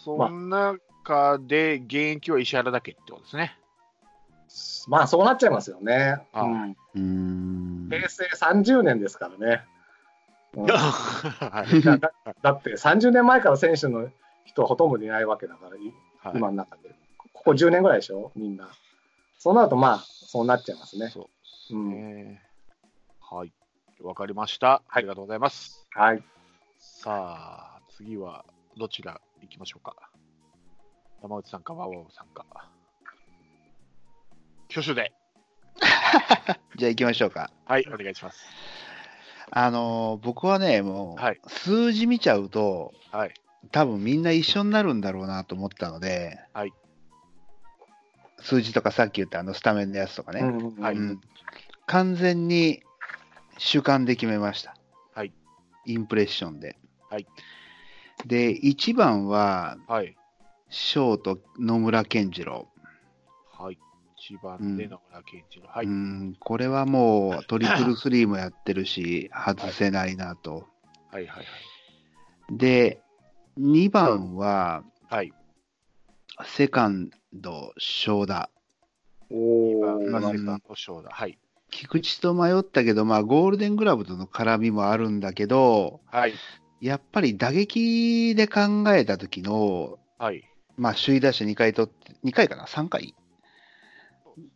[0.05, 3.57] その中で現役は石原だけってことですね。
[4.87, 6.25] まあ、そうなっちゃいますよね。
[6.31, 7.87] あうんうん。
[7.89, 9.65] 平成30年ですからね。
[10.55, 11.99] うんだ はいだ
[12.41, 14.09] だって30年前から選手の
[14.45, 15.93] 人はほとんどいないわけだから、い
[16.29, 16.89] はい今の中で。
[17.33, 18.69] ここ10年ぐらいでしょ、みんな。
[19.37, 21.09] そうなると、まあ、そうなっちゃいますね。
[21.09, 21.29] そうで
[21.67, 22.41] すうんね。
[23.21, 23.53] はい。
[24.01, 24.81] わかりました。
[24.89, 25.87] ありがとうございます。
[25.91, 26.23] はい。
[26.79, 28.45] さあ、次は
[28.77, 29.95] どちら行きましょうか？
[31.21, 32.45] 山内さんか、ワオワオさんか。
[34.69, 35.13] 挙手で。
[36.77, 37.51] じゃあ行きましょうか。
[37.65, 38.39] はい、お願いします。
[39.49, 43.33] あのー僕はね、もう、はい数字見ちゃうと、はい。
[43.71, 46.73] 多分みんな一緒になるんだろうなと思ったので、はい
[48.39, 51.21] 数字とかさっき言ったあのスタメンのやつとかね、うんはいうん
[51.87, 52.83] 完全に
[53.57, 54.75] 主観で決めました。
[55.13, 55.33] はい
[55.85, 56.77] インプレッションで。
[57.09, 57.25] はい
[58.25, 60.15] で、1番は、はい。
[60.69, 62.67] ショート野村健次郎。
[63.57, 63.77] はい。
[64.17, 65.67] 一番で野村健一郎。
[65.67, 65.85] はい。
[65.85, 70.67] うん、これはもうトリプルスリーもやってるし、外せないなと。
[71.11, 71.45] はいはい
[72.49, 73.01] で、
[73.59, 75.33] 2番は、はい。
[76.45, 78.49] セカンド、正田。
[79.31, 80.05] おはい。
[80.05, 81.09] ーガセさんと翔だ。
[81.11, 81.37] はい。
[81.69, 86.33] 菊池と迷ったけど、まあ、ゴールデングラブとの絡みもあるんだけど、はい。
[86.79, 90.43] やっぱり打撃で考えた時の、はい。
[90.77, 93.15] まあ、首位打者2回取って、2回かな ?3 回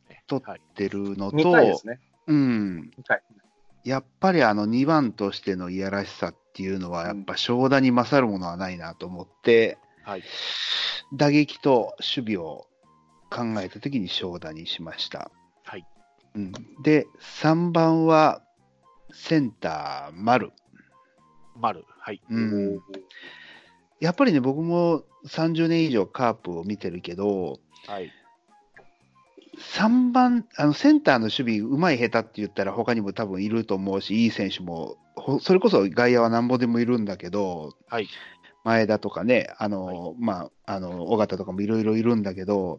[0.09, 0.61] ね取はい。
[0.63, 1.99] ってるの2回でとす、ね。
[2.27, 3.23] うん、2回。
[3.83, 10.23] やっぱりあの2番としてのいやらしさっていうのは、やっぱ正田に勝るものはないなと思って、はい。
[11.13, 12.67] 打撃と守備を
[13.29, 15.31] 考えた時に正田にしました。
[15.63, 15.85] はい。
[16.35, 16.51] うん、
[16.83, 17.07] で、
[17.41, 18.41] 3番は、
[19.13, 20.51] センター、丸。
[21.55, 21.85] 丸。
[21.99, 22.21] はい。
[22.29, 22.79] うん。
[23.99, 28.11] やっぱりね、僕も30年以上カープを見てるけど、はい。
[29.57, 34.97] 3番、あのセンターの守備、うまい下手って言ったら他にも多分いると思うし、いい選手も、ほ
[35.41, 38.07] それこそ外野はなんぼでもいるんだけど、はい。
[38.63, 42.77] 前田とかね、あの、まあ、あの、尾形とかもいろいろいるんだけど、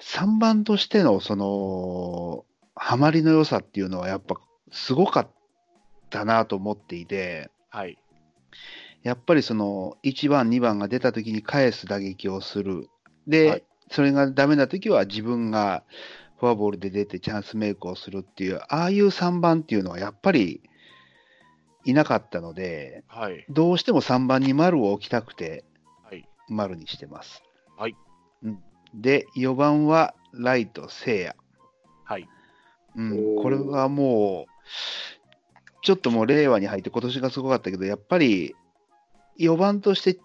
[0.00, 2.44] 3番としての、その、
[2.74, 4.36] ハマりの良さっていうのはやっぱ
[4.72, 5.30] すごかっ
[6.10, 7.96] たなと思っていて、はい。
[9.04, 12.88] やっぱりその1番、2番が出た時に返す打撃をする。
[13.26, 15.82] で、はいそれがダメな時は自分が
[16.38, 20.62] フォアボールで出てチャンスメイクをするっていう、ああいう3番っていうのはやっぱり
[21.84, 23.44] いなかったので、はい。
[23.48, 25.64] どうしても3番に丸を置きたくて
[26.02, 26.28] はい。
[26.48, 27.42] 丸にしてます。
[27.76, 27.96] はい。
[28.42, 28.62] うん、
[28.94, 31.36] で、4番はライト、聖夜。
[32.04, 32.28] はい。
[32.96, 34.50] うん、これはもう、
[35.82, 38.54] ちょっともう令和に入って今年がすごかったけど、やっぱり
[39.38, 40.18] 4番として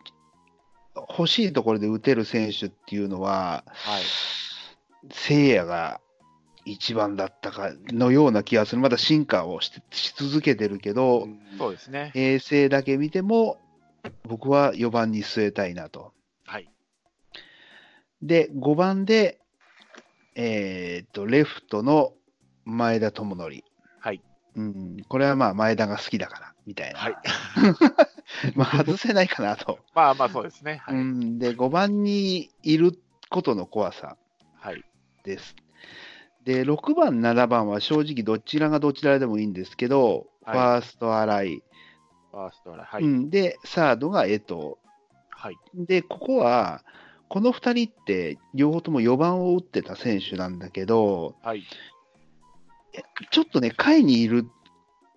[0.96, 4.02] 欲しいところで打てる選手っていうのは、はい。
[5.12, 6.00] 聖夜が
[6.66, 8.82] 一番だったかのような気がする。
[8.82, 12.12] まだ進化をしし続けてるけど、そうですね。
[12.14, 13.60] 平成だけ見ても、
[14.24, 16.14] 僕は4番に据えたいなと。
[16.46, 16.70] はい。
[18.22, 19.40] で、5番で、
[20.36, 22.14] えーっと、レフトの
[22.66, 23.64] 前田智則。
[24.00, 24.22] はい。
[24.56, 27.00] うん、これはまあ前田が好きだから、みたいな。
[27.00, 27.16] はい。
[28.56, 29.80] まあ外せないかなと。
[29.94, 30.82] まあまあそうですね。
[30.86, 30.96] はい。
[30.96, 32.98] うん、で、5番にいる
[33.30, 34.18] ことの怖さ
[34.56, 34.84] はい。
[35.24, 35.56] です。
[36.46, 41.64] で、6番、7番は正直どちらがどちらでもいいんですけど、はいファースト、新井、
[42.32, 43.04] ファーストは、はい。
[43.04, 44.76] うん、で、サードが江藤。
[45.30, 45.58] はい。
[45.74, 46.84] で、ここは、
[47.30, 51.64] この2人って、両方とも4番を打ってた選手なんだけど、はい。
[53.32, 54.46] ちょっとね、下位にいる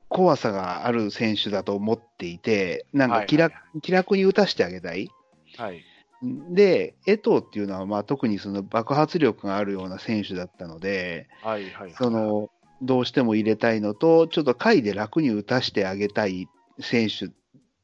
[0.08, 5.10] 怖さがある選手だと思っていて、なんか気楽,、はい気楽に打たせてあげたい。
[5.56, 5.82] はい。
[6.22, 11.70] で、江藤っていうのは、まあ、特にその爆発力があるような選手だったので、はい。
[11.70, 11.94] はい。
[11.96, 12.50] その
[12.82, 16.48] どうしても入れたいのと、ちょっと下位で楽に打たせてあげたい
[16.80, 17.30] 選手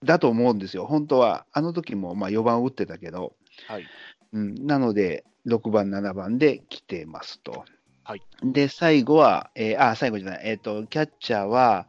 [0.05, 1.47] だと思うんですよ、本当は。
[1.53, 3.35] あの時もまあ4番打ってたけど、
[3.69, 3.87] はい。
[4.33, 7.65] うん、なので、6番、7番で来てますと。
[8.05, 11.87] はいで、最後は、えーあ、最後じゃない、えっ、と、キャッチャーは、は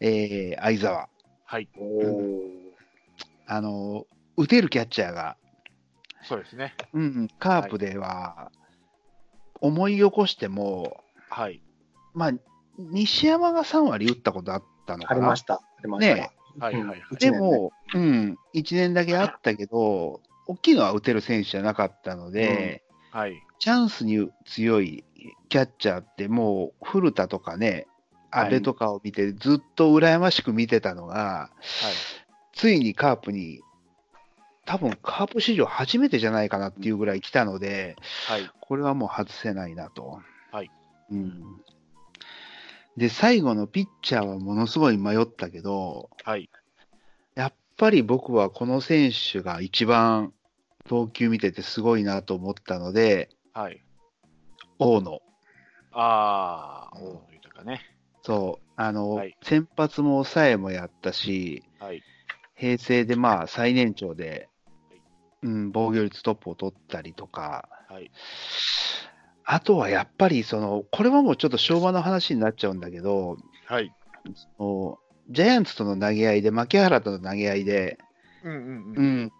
[0.00, 0.06] い。
[0.06, 1.08] えー相沢。
[1.46, 1.68] はい。
[1.78, 2.60] おー
[3.46, 4.06] あの、
[4.36, 5.36] 打てるキャッチャーが、
[6.22, 6.74] そうですね。
[6.92, 8.50] うん、カープでは、
[9.60, 11.62] 思い起こしても、はい。
[12.14, 12.32] まあ、
[12.78, 15.20] 西山が3割打ったことあったのかな。
[15.20, 15.54] ありました。
[15.54, 16.14] ありました。
[16.14, 16.74] ねはい。
[16.74, 16.84] はい。
[16.86, 17.02] はい。
[17.18, 23.42] でも、うん、1年だけあったけど、大きいのは打てる選手じゃなかったので、はい。
[23.58, 25.04] チャンスに強い
[25.48, 27.86] キャッチャーって、もう古田とかね、はい
[28.32, 31.56] 阿部とかを見て、ずっと羨ましく見てたのが、はい。
[32.52, 33.60] ついにカープに、
[34.70, 37.96] 多分カープ史上初めてじゃないかなっていうぐらい来たので、
[38.28, 38.48] はい。
[38.60, 40.20] これはもう外せないなと。
[40.52, 40.70] はい。
[41.10, 41.42] うん。
[42.96, 46.48] で、最後のピッチャーはものすごい迷ったけど、はい。
[47.34, 50.32] やっぱり僕はこの選手が一番
[50.88, 53.82] 投球見ててすごいなと思ったので、はい。
[54.78, 55.20] 大野。
[55.90, 57.80] ああ、大野豊ね。
[58.22, 62.04] そう、あの、はい先発も抑えもやったし、はい。
[62.54, 64.49] 平成でまあ最年長ではい、
[65.42, 68.10] うん、防御率トップを取ったりとか、はい。
[69.44, 73.92] あとはやっぱりその、これはもうちょっと昭和の話になっちゃうんだけど、はい。
[74.58, 74.98] も
[75.28, 77.98] うジャイアンツとの投げ合いで、牧原との投げ合いで、
[78.44, 79.22] うんうんううん。
[79.24, 79.32] ん、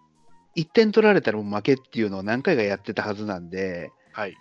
[0.55, 4.35] 1点取られたらもう負けっていうのを何回かやってたはずなんで、はい。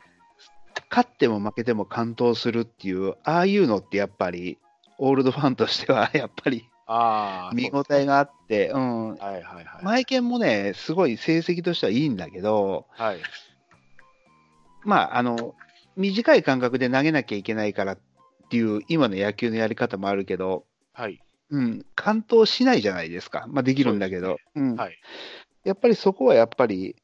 [0.90, 4.58] 勝っても負けても完投するっていう、ああいうのってやっぱり、
[4.98, 7.54] オールドファンとしてはやっぱりああ。
[7.54, 9.64] 見応えがあって、うん、はいはいはい。
[9.84, 13.18] マイケンもね、すごい成績としてはいいんだけど、はい。
[14.82, 15.54] まあ、あの、
[15.96, 17.98] 短い間隔で投げなきゃいけないからっ
[18.50, 21.20] ていう、今の野球のやり方もあるけど、はい。
[21.50, 23.44] うん、完投しないじゃないですか。
[23.48, 24.98] まあ、できるんだけど、うんはい。
[25.62, 26.96] やっぱりそこはやっぱり、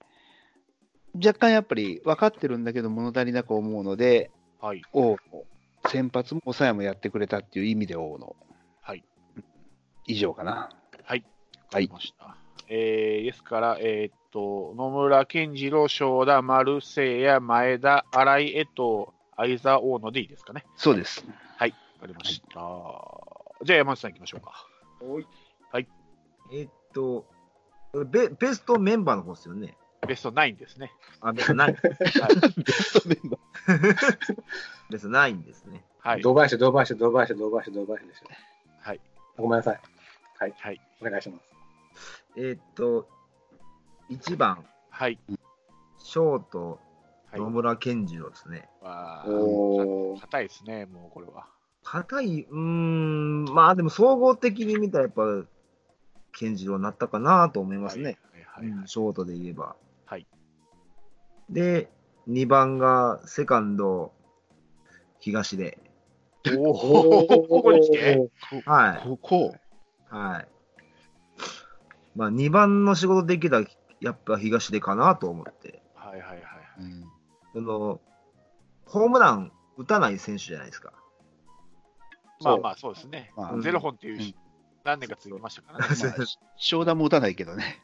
[1.14, 4.82] 若干やっぱり分かってるんだけど、物足りなく思うので、はい。
[4.92, 5.18] 大野、
[5.88, 8.34] 先発も抑えもやってくれたっていう意味で大野。
[10.06, 10.14] はい。
[10.14, 10.52] 以上かな。
[10.52, 10.70] はい。
[11.04, 11.24] はい
[11.66, 12.36] わかりました。
[12.68, 18.70] えー、ですから、えーっと、野村健次郎、正田、丸聖也、前田、新井、江藤、
[19.36, 20.64] 相沢、大野でいいですかね。
[20.76, 21.24] そうです。
[21.56, 21.70] はい。
[21.70, 22.60] わかりました。
[23.64, 24.66] じゃあ山内さん行きましょうか。
[26.52, 27.26] えっと、
[28.06, 29.76] ベベストメンバーの方ですよね。
[30.06, 30.92] ベスト9ですね。
[31.20, 31.74] あ、ベストナイン。
[31.74, 31.82] はい。
[32.56, 34.36] ベストメンバー。
[34.90, 35.84] ベストナインですね。
[35.98, 36.22] はい。
[36.22, 38.28] 堂林、堂林、堂林、堂林、堂林ですよ。
[38.80, 39.00] はい。
[39.36, 39.80] ごめんなさい。
[40.38, 40.54] はい。
[40.58, 40.80] はい。
[41.00, 41.42] お願いします。
[42.36, 43.08] えーっと、
[44.10, 45.18] 1番、はい。
[45.98, 46.78] ショート、
[47.30, 47.40] はい。
[47.40, 48.68] 野村健次郎ですね。
[48.82, 51.46] わおーー硬いですね、もうこれは。
[51.82, 55.22] 硬い、うーん、まあでも総合的に見たらやっぱ、
[56.32, 58.04] 健次郎になったかなと思いますね。
[58.04, 58.14] はい。
[58.14, 58.64] はい。
[58.64, 59.76] はいうんショートで言えば。
[60.04, 60.26] はい。
[61.48, 61.90] で、
[62.28, 64.12] 2番がセカンド、
[65.20, 65.78] 東で。
[66.58, 68.30] おお、ここに来て？
[68.66, 69.08] はい。
[69.08, 69.54] ここ、
[70.08, 70.48] はい。
[72.14, 73.66] まあ2番の仕事できたら
[74.00, 75.82] やっぱ東出かなと思って。
[75.94, 76.40] はいはいはい。
[76.80, 77.04] うん
[77.56, 78.00] その、
[78.84, 80.92] ホームラン打たない選手じゃないですか。
[82.42, 83.60] まあまあ、そうですねまあ。
[83.62, 84.36] ゼロ本っていうし、
[84.84, 85.86] 何年か続きましたからね。
[85.88, 86.26] まあ、
[86.58, 87.82] 商談も打たないけどね。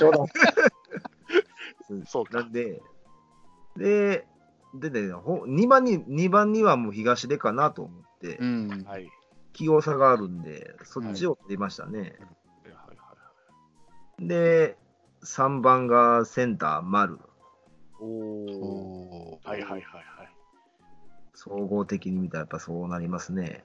[0.00, 0.26] 冗談
[2.06, 2.82] そうかなんで、
[3.76, 4.26] で、
[4.74, 8.84] でね、ほ2番に、2番にはもう東出かなと思って、うん。
[8.84, 9.08] はい。
[9.58, 12.00] 器用さがあるんで、そっちを取りましたね。
[12.00, 12.28] はいはいはい
[14.20, 14.76] で、
[15.22, 17.20] 3番がセンター、丸。
[18.00, 19.40] おお。
[19.44, 19.82] はいはいはいはい。
[21.34, 23.64] 総合的に見たらやっぱそうなりますね。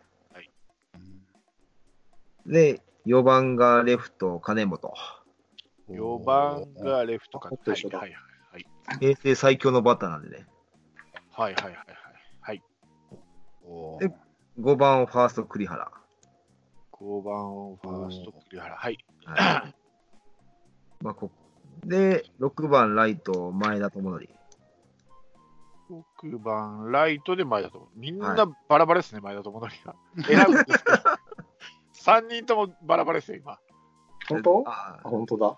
[2.45, 4.93] うんで、4番がレフト、金本。
[5.89, 7.49] 4番がレフトか。
[7.51, 8.19] あと一緒だはいはい
[8.51, 8.65] はい。
[8.99, 10.45] 平成最強のバッターなんでね。
[11.32, 11.88] はいはいはいはい。
[12.41, 12.62] はい。
[13.99, 14.13] で
[14.60, 15.92] 5番ファースト、栗原。
[16.92, 18.76] 5番ファースト、栗原。
[18.76, 18.98] はい。
[19.26, 19.76] はい
[21.04, 21.32] まあ、こ
[21.84, 24.30] で、6番ライト、前田智則。
[26.22, 27.89] 6番、ライトで前田とも。
[27.96, 29.96] みんはなバラバラですね、前田とものりが。
[30.24, 30.98] 選ぶんですけど。
[32.22, 33.60] 3人ともバラバラですよ、今。
[34.30, 34.63] 本当？
[34.68, 35.58] ああ本当だ。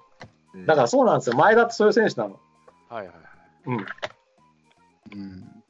[0.56, 1.36] ーだからそうなんですよ。
[1.36, 2.40] 前田ってそういう選手なの。
[2.90, 3.26] はいはいはい。
[3.66, 3.86] うん。
[5.22, 5.65] うん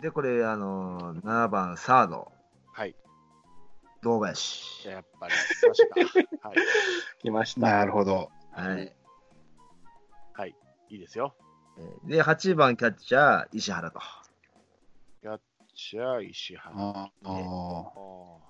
[0.00, 2.32] で、これ、あのー、7番サード、
[2.72, 2.94] はい。
[4.02, 4.88] 堂林。
[4.88, 5.94] やっぱり、来ました
[6.42, 6.48] か。
[6.48, 6.56] はい。
[7.22, 7.60] 来ました。
[7.60, 8.30] なるほど。
[8.52, 8.94] はい。
[10.34, 10.54] はい。
[10.90, 11.34] いいですよ。
[12.04, 14.00] で、8番キャッチャー、石原と。
[15.22, 16.74] じゃあ、石原。
[16.74, 18.46] あああー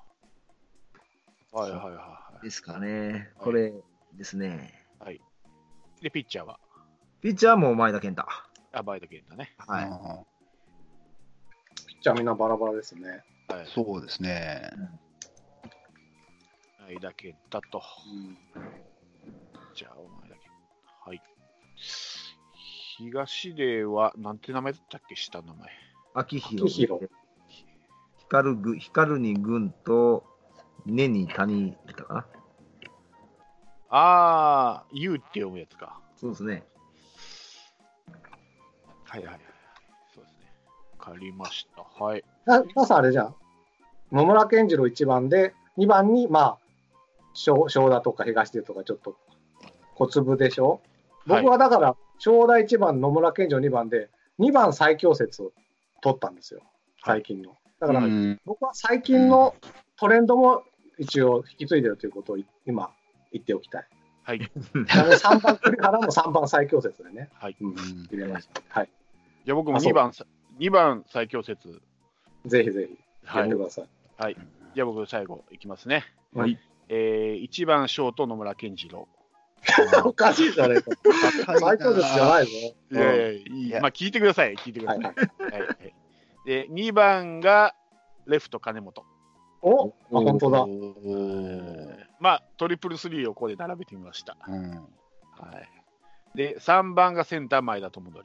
[1.53, 3.31] はいはいはいはですかね。
[3.39, 3.73] これ
[4.15, 4.87] ですね。
[5.11, 5.21] い。
[6.03, 6.61] で、ピッチャーは、
[7.21, 8.27] ピッチャーも前田健太。
[8.73, 9.55] あ、前田健太ね。
[9.59, 10.36] はい。
[12.07, 13.25] チャーみんなバラバラですね。
[13.49, 13.67] はいー。
[13.67, 14.71] そうですね。
[16.87, 17.83] 前田健太と。
[18.07, 18.39] うん。
[19.75, 20.53] じゃあ、前田健
[21.03, 21.11] 太。
[21.11, 21.23] はい。
[22.99, 25.71] 東出は、なんて名前だったっけ、下の名前。
[26.15, 26.73] 秋広。
[26.73, 27.09] 秋広
[28.19, 30.25] 光るぐ、光るに軍と、
[30.85, 32.27] 根に谷だかな？
[33.89, 36.01] あー、U って読むやつか。
[36.15, 36.63] そうですね。
[39.03, 39.41] はいはい
[41.07, 42.05] かりました。
[42.05, 42.25] はい。
[42.45, 43.35] な、なさあれじゃん。
[44.13, 46.59] 野村健次郎1番で、2番に、まあ、
[47.35, 49.17] 正正田とか東出とかちょっと
[49.95, 50.81] 小粒でしょ
[51.27, 55.53] 僕はだから、正田1番、野村健次郎2番で、2番最強説を
[56.03, 56.61] 取ったんですよ。
[57.05, 57.57] 最近の。
[57.79, 59.55] だから、うん僕は最近の
[59.97, 60.65] トレンドも
[60.99, 62.91] 一応引き継いでるということを今
[63.33, 63.89] 言っておきたい。
[64.25, 64.41] はい。
[64.41, 67.57] あの3番栗原も3番最強説でね、はい。
[67.61, 67.77] うん、うん
[68.11, 68.63] 入れました。
[68.69, 68.91] はい。
[69.45, 70.27] じゃあ僕もあそう2番さ、
[70.59, 71.81] 2番最強説。
[72.47, 73.57] ぜひぜひはいやって。
[73.57, 73.83] くださ
[74.31, 74.37] い。
[74.75, 76.05] じゃあ僕最後いきますね。
[76.35, 76.59] はい。
[76.89, 79.09] えー、1番ショート野村健次郎。
[80.05, 80.91] おかしいじゃねえか。
[81.59, 82.51] 最強説じゃないぞ。
[82.93, 84.55] いやいやいまあ聞いてください。
[84.57, 85.03] 聞いてください。
[85.03, 85.15] はい
[85.53, 85.95] はいはい
[86.47, 87.75] で、2番が
[88.27, 89.05] レフト金本。
[89.63, 90.65] おあ、本当だ。
[92.21, 94.37] まあトリプルスリーをここで並べてみました。
[94.47, 95.61] うんは
[96.35, 96.37] い。
[96.37, 98.23] で、3番がセンター前田智則。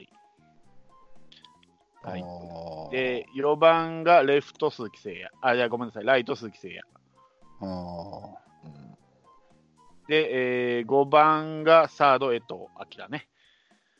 [2.02, 2.24] はい。
[2.90, 5.30] で、4番がレフト鈴木誠也。
[5.40, 6.04] あ、いや、ごめんなさい。
[6.04, 6.82] ライト鈴木誠也。
[10.08, 12.54] で、えー、5番がサード江藤
[12.98, 13.28] 明ね。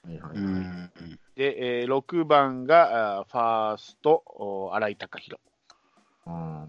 [0.05, 0.91] はいはいうん
[1.37, 5.41] で、えー、6番がファーストお新井貴弘。
[6.27, 6.63] うん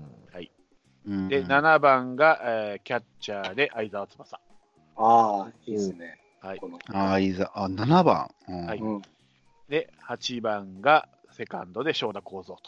[1.05, 4.39] うんで、7番が、えーキャッチャーで相沢翼。
[4.95, 6.17] ああ、いいですね。
[6.39, 6.61] はい
[6.93, 7.51] ああ、いいざ。
[7.53, 8.29] あ、7番。
[8.47, 9.01] うんはいうん。
[9.67, 12.61] で、8番がセカンドで正田幸三と。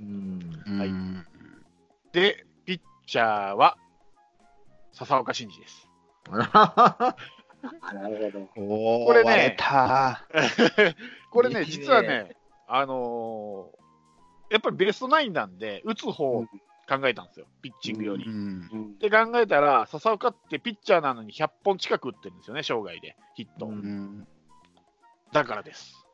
[0.00, 0.90] うんうんはい
[2.12, 3.78] で、ピッチャーは
[4.92, 5.88] 笹岡慎二です。
[6.30, 7.16] あ
[7.94, 9.06] なるほど。
[9.06, 9.56] これね。
[11.30, 12.36] これね、実はね、
[12.66, 13.82] あのー
[14.52, 16.44] やっぱりベストナインなんで、打つ方を
[16.86, 18.26] 考えたんですよ、ピッチングより。
[18.26, 23.70] うんうんで考えたら、笹岡ってピッチャーなのに100本近く打ってるんですよね、生涯で、ヒット。
[25.32, 26.06] だからです。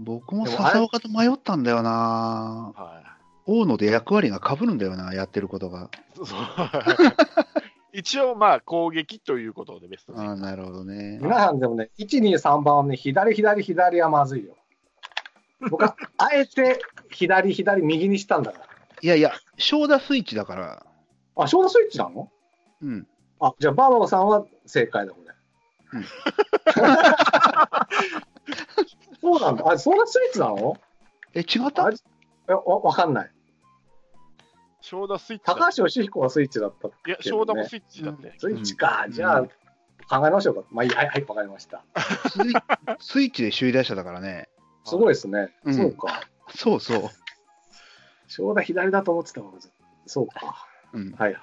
[0.00, 2.72] 僕も笹岡と迷ったんだよな。
[2.74, 3.02] は
[3.46, 5.90] 大野で役割が被るんだよな、やってることが。
[7.92, 11.18] 一応、まあ、攻撃ということでベストああ、なるほどね。
[11.22, 14.56] 皆さんでもね、1、2、3番はね、左、左、左はまずいよ。
[15.70, 18.66] 僕は、あえて、左、左、右にしたんだから。
[19.00, 20.84] いやいや、正田スイッチだから。
[21.36, 22.28] あ、ショートスイッチなの？
[22.82, 23.06] うん。
[23.38, 25.32] あ、じゃあ、バーバロさんは正解だ、これ。
[25.92, 26.04] うん
[29.24, 29.64] そうなんだ。
[29.72, 30.76] あ、そんなスイッチなの？
[31.34, 31.86] え、違った？
[31.86, 31.90] あ
[32.48, 33.30] えわわかんない。
[34.82, 38.34] 正田スイッチだ高橋義彦はスイッチだったっいや、正田もスイッチだって。
[38.38, 39.04] スイッチか。
[39.06, 39.42] うんじゃあ、
[40.10, 40.62] 考えましょうか。
[40.70, 41.82] まあいいや、はい、はい、わかりました。
[42.28, 42.52] スイ
[43.00, 44.50] スイッチで首位打者だからね。
[44.84, 45.54] すごいですね。
[45.64, 46.20] うんそうか。
[46.54, 47.10] そうそう。
[48.28, 49.58] 正田左だと思ってたもん。
[50.04, 50.66] そうか。
[50.92, 51.12] うん。
[51.12, 51.42] はいはい。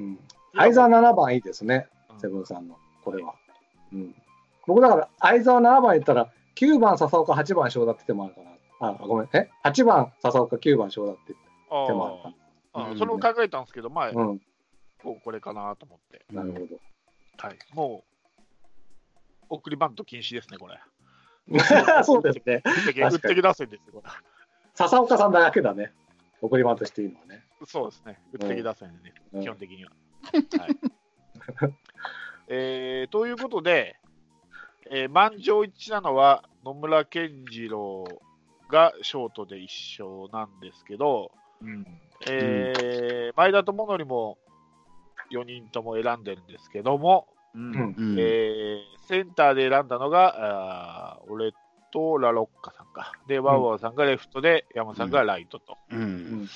[0.00, 0.18] うん。
[0.54, 1.88] 相沢7番いいですね。
[2.10, 3.34] うんセブンさんの、これは。
[3.92, 4.14] うん。
[4.66, 8.54] 僕だから、相沢7番言ったら、9番笹岡、8番正田って手もあるかな。
[8.88, 9.28] あ、ごめん。
[9.32, 11.34] え ?8 番笹岡、9番正田って
[11.70, 12.34] あ手もある
[12.72, 14.22] ああうんそれを考えたんですけど、まあ、かな。
[14.24, 14.40] うん。
[15.20, 16.24] これかなと思って。
[16.32, 16.80] なるほど。
[17.38, 17.58] はい。
[17.72, 20.80] もう、送りバント禁止ですね、これ。
[22.04, 22.62] そうですね。
[22.64, 24.02] 打ってけ打確かにってけ打線ですよ、こ
[24.74, 25.92] 笹岡さんだけだね。
[26.40, 27.44] 送りバントしていいのはね。
[27.60, 27.66] れ。
[27.66, 28.20] そうですね。
[28.32, 29.92] 打ってけ打線でね、うん基本的には。
[30.60, 30.74] はい
[32.48, 33.98] えーということで、
[34.90, 38.04] えー満場一致なのは野村健次郎
[38.70, 41.30] がショートで一勝なんですけど、
[41.62, 41.86] うん。
[42.26, 44.38] えー前田智則も
[45.32, 48.16] 4人とも選んでるんですけども、うん。
[48.18, 51.52] えーセンターで選んだのが、あー俺
[51.92, 53.12] とラロッカさんか。
[53.28, 55.76] で、ワウワウさんがレフトで、山さんがライトと。
[55.90, 55.96] う。
[55.96, 56.48] うんん。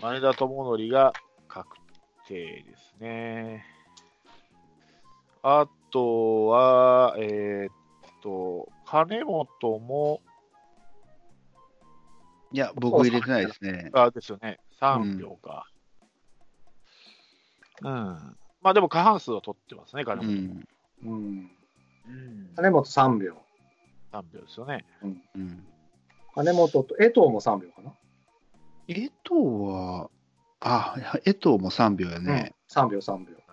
[0.00, 1.12] 前田智則が
[1.48, 1.76] 確
[2.26, 3.64] 定ですね。
[5.42, 7.72] あとは、えーっ
[8.20, 10.20] と、金本も、
[12.50, 13.90] いや、僕入れてないですね。
[13.94, 15.68] あですよね、3秒か。
[17.82, 18.36] うん。
[18.60, 20.34] まあでも過半数は取ってますね、う金本。
[20.34, 20.68] ん。
[21.04, 21.50] うん。
[22.06, 23.36] うん、金本3秒。
[24.12, 24.84] 3秒ですよね。
[25.34, 25.64] うん。
[26.34, 27.92] 金本と江藤も3秒かな。
[28.88, 29.12] 江藤
[29.60, 30.10] は、
[30.58, 32.52] あ、江藤も3秒やね。
[32.74, 33.43] うん、3秒、3秒。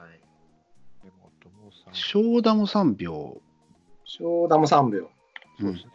[1.91, 1.99] はい。
[1.99, 3.41] 金本も3秒。
[4.05, 4.89] 正田も3秒。
[4.89, 5.09] 正田も3秒。
[5.59, 5.91] うんそうですね。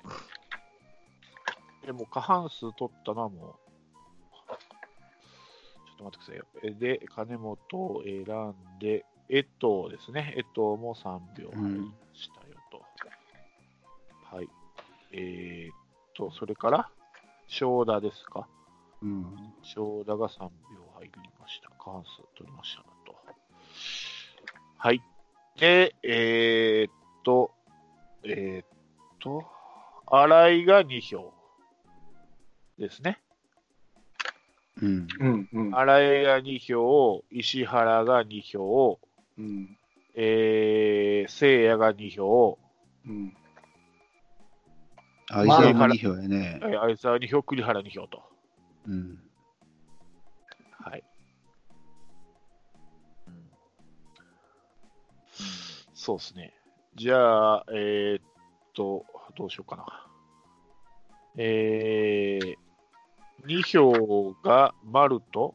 [1.86, 3.54] でも過半数取ったのはもう、
[5.86, 6.46] ちょっと待ってくださいよ。
[6.62, 10.34] えで、金本を選んで、江藤ですね。
[10.36, 12.82] 江藤も3秒入りましたよと。
[14.36, 14.48] はい。
[15.12, 15.76] えー、っ
[16.14, 16.90] と、それから、
[17.48, 18.48] 正田ですか？
[19.02, 19.54] うん。
[19.62, 20.48] 正田が3秒
[20.96, 21.70] 入りました。
[21.70, 23.16] 過半数取りましたと。
[24.78, 25.00] はい。
[25.58, 26.92] で、えー、っ
[27.24, 27.50] と、
[28.24, 28.66] えー、っ
[29.20, 29.44] と、
[30.06, 31.32] 新井が2票
[32.78, 33.20] ですね。
[34.82, 35.08] うん。
[35.18, 35.74] うん、うん。
[35.74, 39.00] 新井が2票、石原が2票、
[39.38, 39.78] うん。
[40.14, 42.58] えー、聖夜が2票、
[43.06, 43.34] うん。
[45.30, 46.60] あ、伊まあ沢も2票やね。
[46.62, 48.22] えーあいつは2票、栗原2票と。
[48.86, 49.18] うん。
[56.06, 56.54] そうですね。
[56.94, 58.22] じゃあ、えー、っ
[58.76, 59.04] と、
[59.36, 60.06] どうしようかな。
[61.36, 62.56] えー、
[63.44, 65.52] 2票が丸と、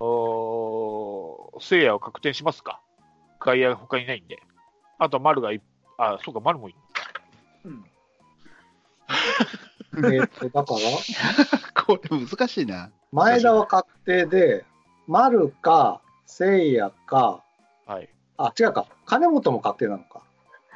[0.00, 2.80] おー聖夜を確定しますか
[3.38, 4.38] 外野が他にないんで。
[4.98, 5.60] あと丸がい、
[5.98, 6.78] あ、そうか、丸もいる。
[7.66, 7.84] うん。
[10.14, 12.90] えっと、だから、 これ難しいな。
[13.12, 14.64] 前田は確定で、
[15.06, 17.44] 丸か、聖夜か、
[17.84, 18.08] はい。
[18.42, 20.22] あ、違うか、金本も確定なのか。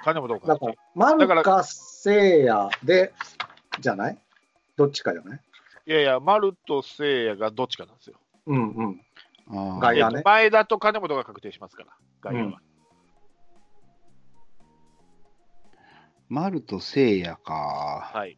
[0.04, 3.14] 金本かだから、丸だかか聖夜で、
[3.80, 4.18] じゃない？
[4.76, 5.40] どっちかじゃない
[5.86, 8.16] いやいや、丸と聖夜がどっちかなんですよ。
[8.46, 9.00] うんうん。
[9.48, 11.90] あ外野ねえっと前田と金本が確定しますから、
[12.20, 12.60] 外野は。
[16.28, 18.10] 丸と聖夜か。
[18.12, 18.36] はい。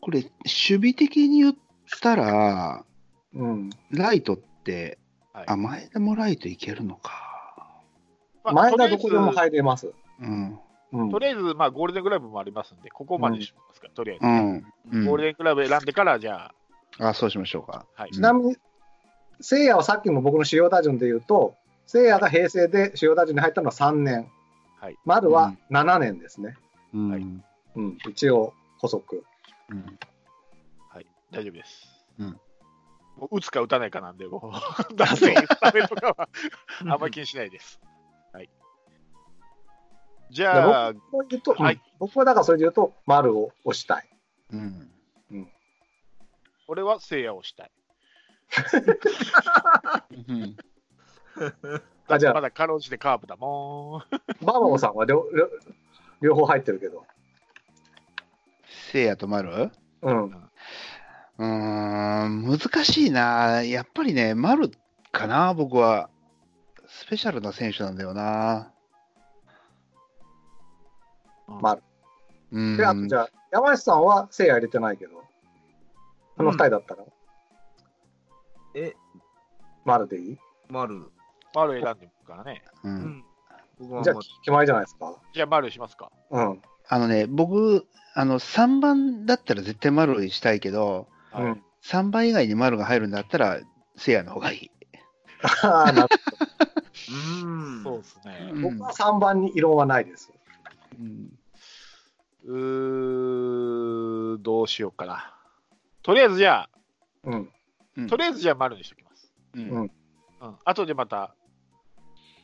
[0.00, 1.54] これ、守備的に言っ
[2.00, 2.84] たら、
[3.34, 3.70] うん。
[3.90, 4.98] ライトって、
[5.34, 7.27] はいあ、前田もライトいけるのか。
[8.52, 9.92] まあ前田とりあえずどこでも入れます。
[10.20, 10.58] うん。
[10.92, 11.18] うんと。
[11.18, 15.00] りあえず、まあ、ゴールデングラブもありますんで、ここまでしますか、とりあえずね、うん。
[15.00, 16.52] うんゴールデングラブ選んでから、じゃ
[16.98, 17.86] あ、そうしましょうか。
[17.96, 18.10] あ、はい。
[18.12, 18.56] ちなみに、
[19.40, 21.54] 聖夜はさっきも僕の主要打順で言うと、
[21.86, 24.30] 聖夜が平成で主要打順に入ったのは3年。
[24.80, 24.96] はい。
[25.04, 26.56] 丸は7年ですね。
[26.94, 27.10] うん。
[27.10, 27.26] はい
[27.76, 27.98] うん。
[28.08, 29.24] 一応、補足。
[29.70, 29.98] うん
[30.88, 31.06] はい。
[31.30, 31.88] 大丈夫です。
[32.18, 32.40] うん
[33.32, 34.52] 打つか打たないかなんで、も
[34.90, 36.28] う、打線、スタメンとかは、
[36.82, 37.80] あんまり気にしないです。
[38.38, 38.50] はい。
[40.30, 44.08] じゃあ、僕は言うと、はいうん僕はだからそれで言うと、丸を押したい。
[44.52, 44.88] うん。
[46.68, 47.70] 俺は聖夜をしたい。
[50.28, 50.56] うん
[52.06, 54.44] あ、じゃあま、だかろうじてカーブだもん。
[54.46, 55.48] バーバオさんは両両
[56.20, 57.04] 両方入ってるけど。
[58.92, 59.72] せいやと丸？
[60.02, 60.24] うん。
[60.26, 61.44] うー
[62.28, 63.64] ん、難しいな。
[63.64, 64.70] やっぱりね、丸
[65.10, 66.10] かな、僕は。
[66.88, 68.72] スペシャルな選手なんだよな。
[71.46, 71.78] まあ、
[72.50, 72.76] うん。
[72.76, 75.22] で、あとじゃあ、山内さんは聖夜入れてないけど、
[76.36, 77.04] この二人だったら、
[78.74, 78.94] え、
[79.84, 80.38] 丸でいい？
[80.68, 81.10] 丸。
[81.54, 82.62] 丸選んでるからね。
[82.84, 82.88] う。
[82.88, 83.24] うんん。
[83.78, 85.14] 僕はじゃあ、丸決まりじゃないですか？
[85.32, 86.10] じゃあ丸しますか。
[86.30, 86.62] うん。
[86.88, 91.62] あのね、僕、あの、3番だったら絶対丸にしたいけど、はいうん。
[91.82, 93.60] 3番以外に丸が入るんだったら、
[93.96, 94.70] せいやの方がいい。
[95.62, 96.08] ああ、なる
[97.08, 97.82] うーん。
[97.82, 98.50] そうですね。
[98.52, 100.32] うん僕は3番に異論はないです。
[100.98, 101.38] うん
[102.44, 105.34] うー、どうしようかな。
[106.02, 106.68] とりあえずじゃ
[107.24, 107.52] うん。
[107.96, 109.32] うんあ、とりあえずじゃあ丸にしときます。
[109.54, 109.90] うんうん
[110.40, 110.56] うん。
[110.64, 111.34] 後でまた、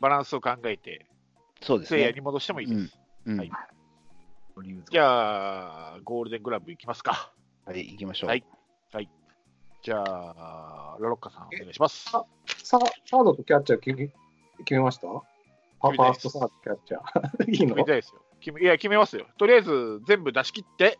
[0.01, 1.07] バランスを考えて、
[1.63, 2.01] そうですね。
[2.01, 2.99] 聖夜に戻してもいいです。
[3.27, 3.51] うんはい
[4.89, 7.33] じゃあ、ゴールデングラブいきますか。
[7.67, 8.31] はい、行きましょう。
[8.31, 8.45] はい
[9.85, 12.05] じゃあ、ロロッカさんお願いします。
[12.05, 12.25] さ
[12.65, 14.11] サードとキャッチャー
[14.59, 15.09] 決めました？
[15.09, 17.51] ファファーストサードキャッチャー。
[17.53, 17.75] いいの？
[17.75, 18.23] 決めたいですよ。
[18.41, 19.27] 決めいや、決めますよ。
[19.39, 20.99] とりあえず全部出し切って、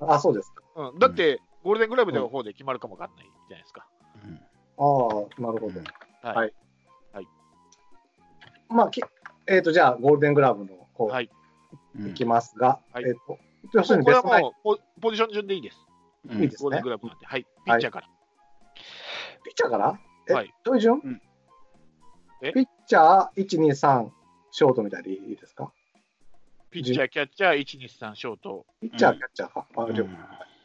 [0.00, 0.62] あ、そうですか。
[0.76, 3.86] うん、だって、ゴールデングラブの方で決まるかもわかんないじゃないですか。
[4.24, 4.40] うん
[4.78, 5.80] ああ、なるほど。
[6.22, 6.36] はい。
[6.36, 6.54] はい
[7.12, 7.28] はい。
[8.70, 9.02] まあ、き
[9.46, 11.30] えっ、と、じゃあ、ゴールデングラブの方、はい
[11.94, 13.38] うんいきますが、はいえっ、と、
[13.72, 15.86] 要するにこれはもうポポジション順でいいです。
[16.30, 17.26] うんいいですゴールデングラブなんで。
[17.26, 17.44] はい。
[17.66, 18.08] ピッチャーから。
[19.44, 20.00] ピッチャーから？
[20.28, 21.22] え、はいどういう順、うん
[22.40, 22.52] え？
[22.52, 24.08] ピッチャー1、2、3、
[24.50, 25.72] ショートみたいでいいですか？
[26.70, 29.66] ピッチャー、キャッチャー、1、2、3、ショート、ピッチャー、うんキャッチャーか。
[29.76, 30.06] あうん両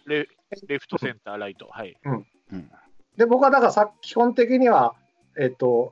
[0.06, 0.28] レ
[0.68, 1.68] レフト、センター、ライト。
[1.70, 1.98] はい。
[2.06, 2.26] うん
[3.18, 4.94] で、僕はだからさ、基本的には、
[5.40, 5.92] えっ、と、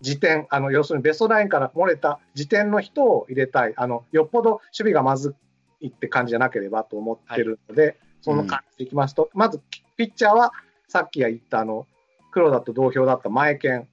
[0.00, 3.74] 時点、あの、要するにベストラインから漏れた時点の人を入れたい。
[3.76, 5.34] あの、よっぽど守備がまず
[5.80, 9.60] いって感じじゃなければと思ってるので、その感じでいきますと、まず、
[9.96, 10.52] ピッチャーは、
[10.88, 11.86] さっき言った、あの、
[12.30, 13.88] 黒田と同票だった前剣。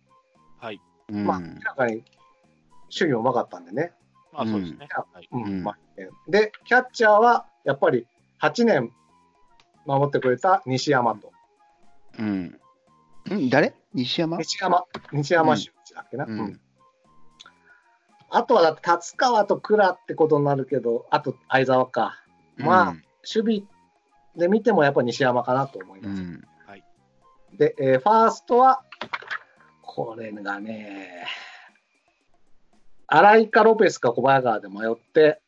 [0.60, 0.82] はい。
[1.12, 2.05] うんまあ、明らかに守
[2.91, 3.93] 備もうまかったんでね。
[4.32, 4.88] まあ、そうですね。
[4.91, 5.28] はい。
[5.32, 8.07] うんうん前剣で、キャッチャーは、やっぱり
[8.41, 8.91] 8年
[9.86, 11.32] 守ってくれた西山と。
[12.18, 12.60] うん。
[13.32, 13.74] うん誰？
[13.93, 14.38] 西山？
[14.38, 16.26] 西山、西山修一だっけな。
[16.26, 16.62] うんうん
[18.32, 22.24] あとはだって達川と倉ってことになるけど、あと相沢か。
[22.57, 23.64] まあ守備
[24.36, 26.22] で見てもやっぱ西山かなと思います。
[26.22, 26.47] うん。
[27.57, 28.84] で、えーファーストは、
[30.00, 31.26] これがね、
[33.06, 35.41] 荒井かロペスか小早川で迷って、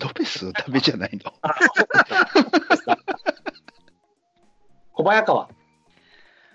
[0.00, 1.32] ロペスダメじゃないの？
[4.92, 5.52] 小早川、フ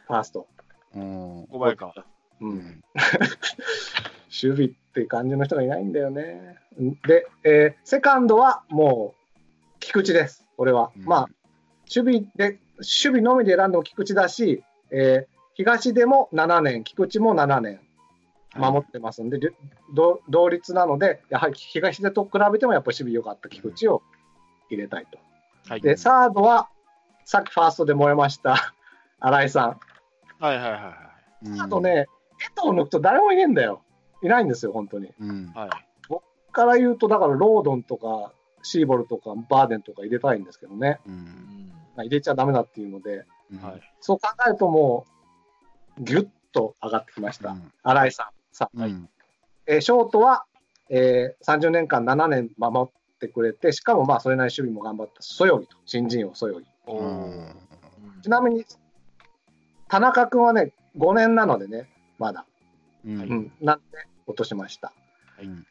[0.07, 0.47] ァースト。
[0.95, 1.47] うん。
[1.47, 1.91] 小早川。
[1.91, 2.05] う、
[2.39, 2.83] うんん。
[4.31, 6.59] 守備って感じの人がいないんだよね。
[7.05, 9.39] で、えーセカンドはもう、
[9.81, 10.93] 菊池です、俺は。
[10.95, 11.29] うんまあ、
[11.93, 17.81] 守備で、守備のみで選んでも菊池だし、えー東でも7年、菊池も7年
[18.55, 19.55] 守ってますんで、りゅ
[19.93, 24.01] 同同率なので、やはり東でと比べてもやっぱり守備良かった菊池を
[24.69, 25.19] 入れたいと。
[25.67, 25.81] はい。
[25.81, 26.69] で、サードは、
[27.25, 28.73] さっきファーストで燃えました、
[29.19, 29.79] 新井さん。
[30.41, 30.81] はいはいはい
[31.51, 31.59] はい。
[31.59, 32.07] あとね、
[32.39, 33.81] 江藤抜くと誰もいねえんだよ。
[34.23, 35.13] いないんですよ、本当に。
[35.19, 35.51] うん。
[35.53, 35.69] はい。
[36.53, 38.31] から言うと、だからロードンとか、
[38.63, 41.01] シーボルとか、バーデンとか入れたいんですけどね。
[41.05, 41.09] う。
[41.09, 43.81] うん入れちゃダメだっていうので、うんはい。
[43.99, 45.18] そう考えるともう、
[45.99, 47.55] ぎゅっと上がってきました。
[47.83, 48.27] 新井さん。
[48.51, 49.09] さん。
[49.67, 50.45] えーショートは、
[50.89, 56.65] えー30年間7年守ってくれて、しかもまあそれなりに守備も頑張った、そよぎと、新人王そよぎ。
[58.21, 58.65] ちなみに、
[59.87, 62.45] 田中君はね、5年なのでね、まだ。
[63.05, 63.51] ううんん。
[63.61, 63.97] なんで
[64.27, 64.91] 落としました。
[65.41, 65.65] うん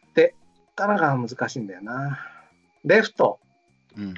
[0.78, 2.20] 田中は難しいんだよな。
[2.84, 3.40] レフト。
[3.96, 4.14] うん。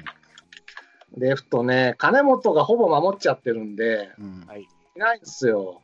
[1.17, 4.67] レフトね、金本がほぼ守っちゃってるんで、うんはい。
[4.95, 5.81] いないんですよ。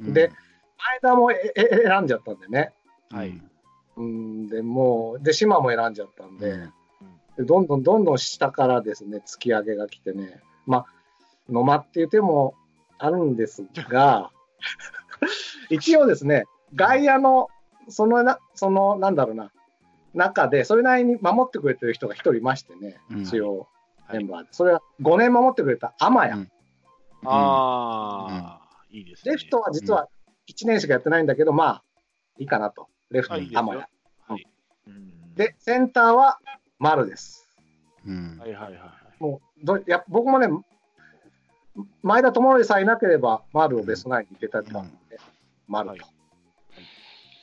[0.00, 0.14] うん。
[0.14, 0.30] で、
[0.78, 2.72] 前田もええ選んじゃったんでね。
[3.10, 3.40] はい。
[3.96, 6.72] うん、で、もう、で、島も選んじゃったんで、うん。
[7.36, 10.86] でどんどんどんどん下からですね、突き上げが来てね、まあ、
[11.52, 12.54] 野間っていう手も
[12.98, 14.30] あるんですが、
[15.70, 16.44] 一応ですね、
[16.74, 17.48] 外野の、
[17.88, 19.50] そのな、その、なんだろうな、
[20.14, 23.22] 中で、それなりに守ってくれてる人が一人いましてね、うん。
[23.22, 23.68] 一応、
[24.06, 24.18] はい。
[24.18, 24.48] メンバーで。
[24.52, 26.32] それは5年守ってくれた天谷。
[26.32, 26.50] うん。
[27.26, 28.59] ああ、
[28.90, 29.32] いいですね。
[29.32, 30.08] レフトは実は
[30.48, 31.84] 1年しかやってないんだけど、まあ、
[32.38, 32.88] いいかなと。
[33.10, 33.36] レフト。
[33.38, 33.78] に天谷。
[33.78, 33.84] は
[34.36, 34.46] い。
[34.86, 36.38] うんで、センターは
[36.78, 37.48] 丸です。
[38.06, 39.22] うんはいはいはい。
[39.22, 40.48] もうどや僕もね、
[42.02, 45.18] 前田智則さえいなければ、丸をベストナインに入れたったんで、
[45.68, 45.92] 丸と。
[45.92, 46.00] はい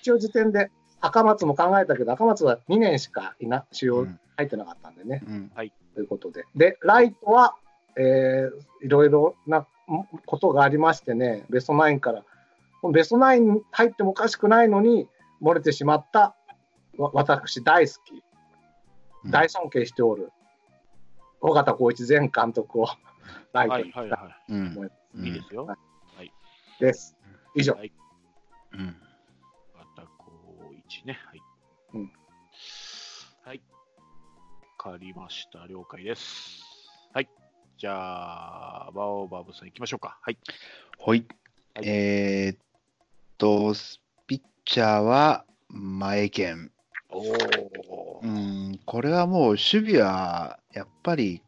[0.01, 0.71] 一応時点で
[1.01, 5.51] 赤松も考えたけど、赤松は2年しかいな主要うん入ってなかったんでね、うん
[5.95, 6.45] ということで。
[6.55, 7.55] で、ライトは、
[7.97, 9.67] えーいろいろなん
[10.25, 12.23] ことがありましてね、ベストナインから、
[12.91, 15.07] ベストナインに入ってもおかしくないのに、
[15.41, 16.35] 漏れてしまった、
[16.97, 18.11] わ私大好き、
[19.23, 20.31] うん大尊敬しておる、
[21.41, 22.87] 尾形浩一前監督を
[23.51, 25.27] ライトにはいはいはうん思いうんい。
[25.27, 25.67] いいですよ。
[26.79, 27.17] です。
[27.55, 27.75] 以上。
[28.73, 28.95] うん
[29.75, 30.31] またこ
[30.71, 31.17] う一ね。
[31.25, 31.41] はい。
[31.93, 32.11] うん
[33.43, 33.61] はい。
[34.77, 35.65] わかりました。
[35.67, 36.61] 了解です。
[37.13, 37.29] はい。
[37.77, 40.17] じゃあ、バオバブさん行きましょうか。
[40.23, 40.37] はい。
[40.97, 41.23] はい
[41.83, 42.57] えーっ
[43.37, 43.75] と、
[44.25, 46.71] ピッチャーは前剣。
[47.11, 48.27] おおう。
[48.27, 49.59] ん、これはもう守
[49.91, 51.43] 備はやっぱり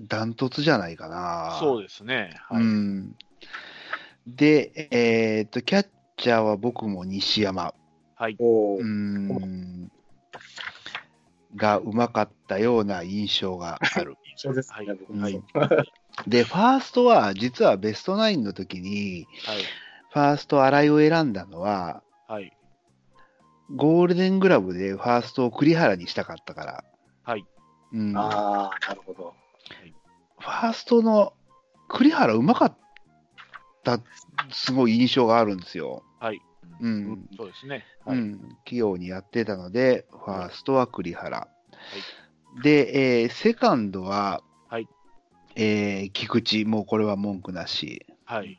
[0.00, 1.56] ダントツじゃないかな。
[1.58, 2.36] そうですね。
[2.48, 2.62] はい。
[2.62, 3.16] うん。
[4.28, 5.86] で、えーっと、キャッ
[6.18, 7.74] チャーは僕も西山。
[8.14, 8.36] はい。
[8.38, 9.90] うん。
[11.56, 14.16] がうまかったような印象がある。
[14.54, 15.42] ですね、はい僕もはい
[16.26, 19.62] で、ファーストは実はベストナインの時に、はい。
[20.10, 22.52] ファースト新井を選んだのは、はい。
[23.74, 26.84] ゴールデングラブでファーストを栗原にしたかったから。
[27.22, 27.46] はい。
[27.92, 29.34] うん、フああ、なるほど。
[30.42, 31.32] ァーストの
[31.88, 32.76] 栗原うまかっ
[33.84, 34.00] た、
[34.50, 36.02] すごい印象があるんですよ。
[36.82, 36.92] はい。
[36.92, 37.28] うん。
[37.36, 37.84] そうですね。
[38.04, 38.18] はい。
[38.18, 41.48] うん、器用にやってたので、ファーストは栗原。
[42.62, 44.88] で、えーセカンドは、はい
[45.56, 48.06] えー菊池、もうこれは文句なし。
[48.24, 48.58] はい。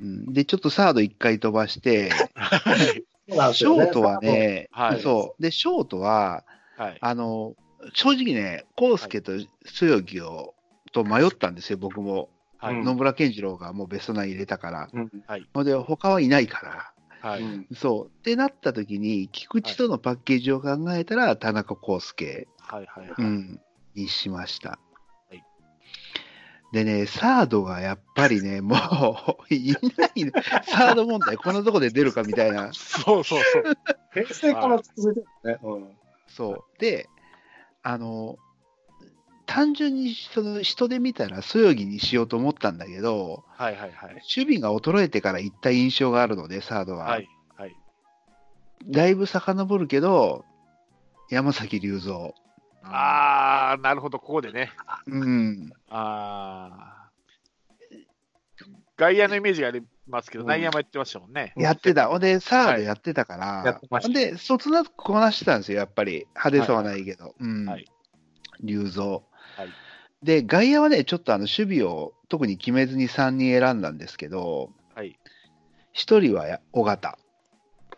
[0.00, 3.04] うん、で、ちょっとサード1回飛ばして、はい。
[3.54, 5.42] ショートは、ね、はいそう。
[5.42, 6.44] で、ショートは、
[6.76, 6.98] はい。
[7.00, 7.54] あの、
[7.94, 9.32] 正直ね、康介と
[9.66, 10.54] 末木を、
[10.92, 12.30] と迷ったんですよ、僕も。
[12.58, 12.74] はい。
[12.76, 14.88] うん野村健次郎がもうベストナイン入れたから。
[14.92, 15.10] うん
[15.52, 16.92] ほんで、他はいないから。
[17.20, 17.42] はい。
[17.42, 18.06] うんそう。
[18.06, 22.86] ってなった時に、菊池とのパッケージを考えたら、田中康介、はい。
[22.86, 23.14] はい。
[23.18, 23.60] うん、
[23.94, 24.70] にしました。
[24.70, 24.78] はい
[26.70, 28.76] でね、サードがやっぱりね、 も
[29.50, 30.32] う、いないね、
[30.64, 32.74] サード問題、こんなとこで出るかみたいな。
[32.74, 33.64] そうそうそう。
[34.12, 35.58] 平成から続いてるね。
[35.62, 35.98] うん
[36.28, 36.80] そう。
[36.80, 37.08] で、
[37.82, 38.36] あの、
[39.48, 44.14] 単純にその人で見たら、そよぎにしようと思ったんだけど、はいはいはい。
[44.36, 47.06] 守備が衰えてから行った印象があるので、サードは。
[47.06, 47.28] はい。
[47.56, 47.74] はい。
[48.86, 50.44] だいぶ遡るけど、
[51.30, 52.32] 山崎隆三。
[52.84, 54.70] あー、なるほど、ここでね。
[55.06, 55.72] うん。
[55.88, 57.96] あー。
[58.98, 61.54] 外野のイメージがありますけど、うん内野もやってましたもんね。
[61.56, 62.08] やってた。
[62.08, 66.26] ほんで、サーはいドやってたから、やってましたほんで、そつなくこなしてたんですよ、やっぱり。
[66.34, 67.34] 派手さはないけど。
[67.40, 67.64] うん。
[67.66, 67.86] はい
[68.66, 69.22] 隆三。
[69.58, 69.68] はい
[70.20, 75.16] で、外野はね、ちょっとあの守備を特に決めずに3人選んだんですけど、はい。
[75.94, 77.16] 1人はや尾形。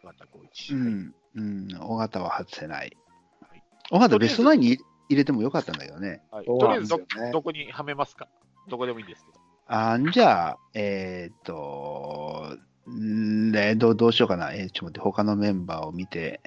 [0.03, 0.75] またこう一。
[0.75, 1.15] うん。
[1.35, 1.69] うん。
[1.81, 2.95] 尾形は外せない
[3.41, 3.63] はい。
[3.91, 6.21] 尾形ベストナインに入れてもよかったんだけどね。
[6.31, 6.45] はい。
[6.45, 8.29] とりあえずどねどこにはめますか？
[8.69, 9.41] どこでもいいんですけど。
[9.67, 12.55] あんじゃあ、えーっと、
[12.91, 14.53] んね、どうどうしようかな。
[14.53, 16.41] えーちょっと待って、他のメンバーを見て。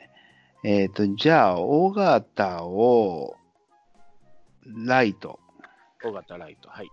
[0.64, 3.38] えーっと、じゃあ、尾形を、
[4.66, 5.40] ライト。
[6.04, 6.70] 尾形ライト。
[6.70, 6.92] はい。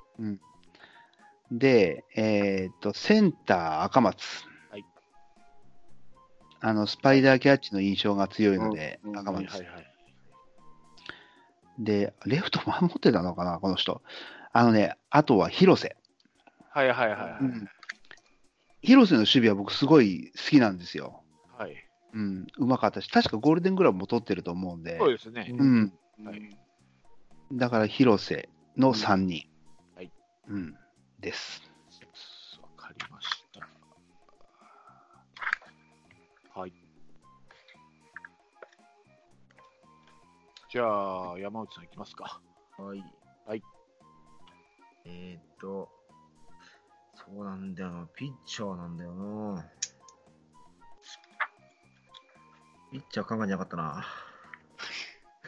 [1.51, 4.45] で、えーっと、センター赤松。
[4.71, 4.85] はい
[6.63, 9.51] あの、スパイダーキャッチの印象が強いので、うん赤松。
[9.51, 9.87] はいはいはい。
[11.79, 14.03] で、レフト守ってたのかな、この人。
[14.53, 15.97] あのね、あとは広瀬。
[16.71, 17.31] はいはいはいはい。
[17.41, 17.69] うん
[18.83, 21.23] 広瀬の守備は僕すごい好きなんですよ。
[21.59, 21.75] はい。
[22.15, 25.53] うん、うまかったし、確かゴールデングラブも取ってると思うんで、そうですね。
[25.55, 25.93] うん、
[26.25, 26.57] はい
[27.53, 29.49] だから広瀬の3人、
[29.97, 30.13] はい
[30.49, 30.77] うん、
[31.19, 31.63] です。
[32.63, 33.61] わかりました。
[36.61, 36.73] はい。
[40.71, 42.41] じゃあ、山内さんいきますか。
[42.79, 43.03] はい。
[43.45, 43.63] はい。
[45.05, 45.89] えーっと、
[47.15, 48.07] そうなんだよな。
[48.15, 49.67] ピッチャーなんだよな。
[52.93, 54.05] ピッチャー考えなかったな。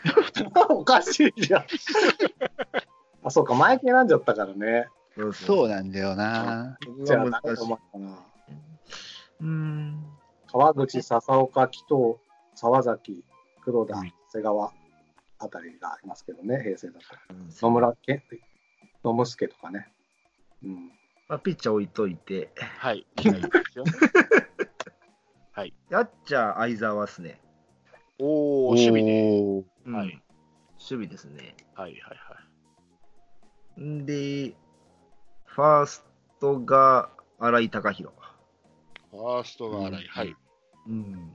[0.70, 1.64] おかしいじゃん。
[3.24, 4.88] あ、そうか、前選んじゃったからね。
[5.32, 6.78] そうなんだよな。
[7.04, 8.18] じゃあ、誰と思ったかな。
[9.40, 10.04] うーん。
[10.46, 12.18] 川口、笹岡、紀藤、
[12.54, 13.24] 沢崎、
[13.62, 14.72] 黒田うん、瀬川
[15.38, 17.06] あたりがいますけどね、平成だと。
[17.66, 18.22] 野村健、
[19.04, 19.92] 野村助とかね。
[20.62, 20.92] うん。
[21.28, 22.98] まあ、ピッチャー置いといて、はい。
[22.98, 23.40] いいで
[23.70, 23.84] すよ
[25.92, 27.38] キャッチャー相沢っすね。
[28.18, 29.32] おー、守備で。
[29.32, 30.22] おーうんはい。
[30.78, 31.54] 守備ですね。
[31.74, 32.16] はいはいは
[33.78, 33.80] い。
[33.82, 34.54] んで、
[35.46, 36.04] ファース
[36.40, 38.14] トが新井貴弘。
[39.10, 40.06] ファーストが荒い。
[40.08, 40.36] はい。
[40.88, 41.32] うん。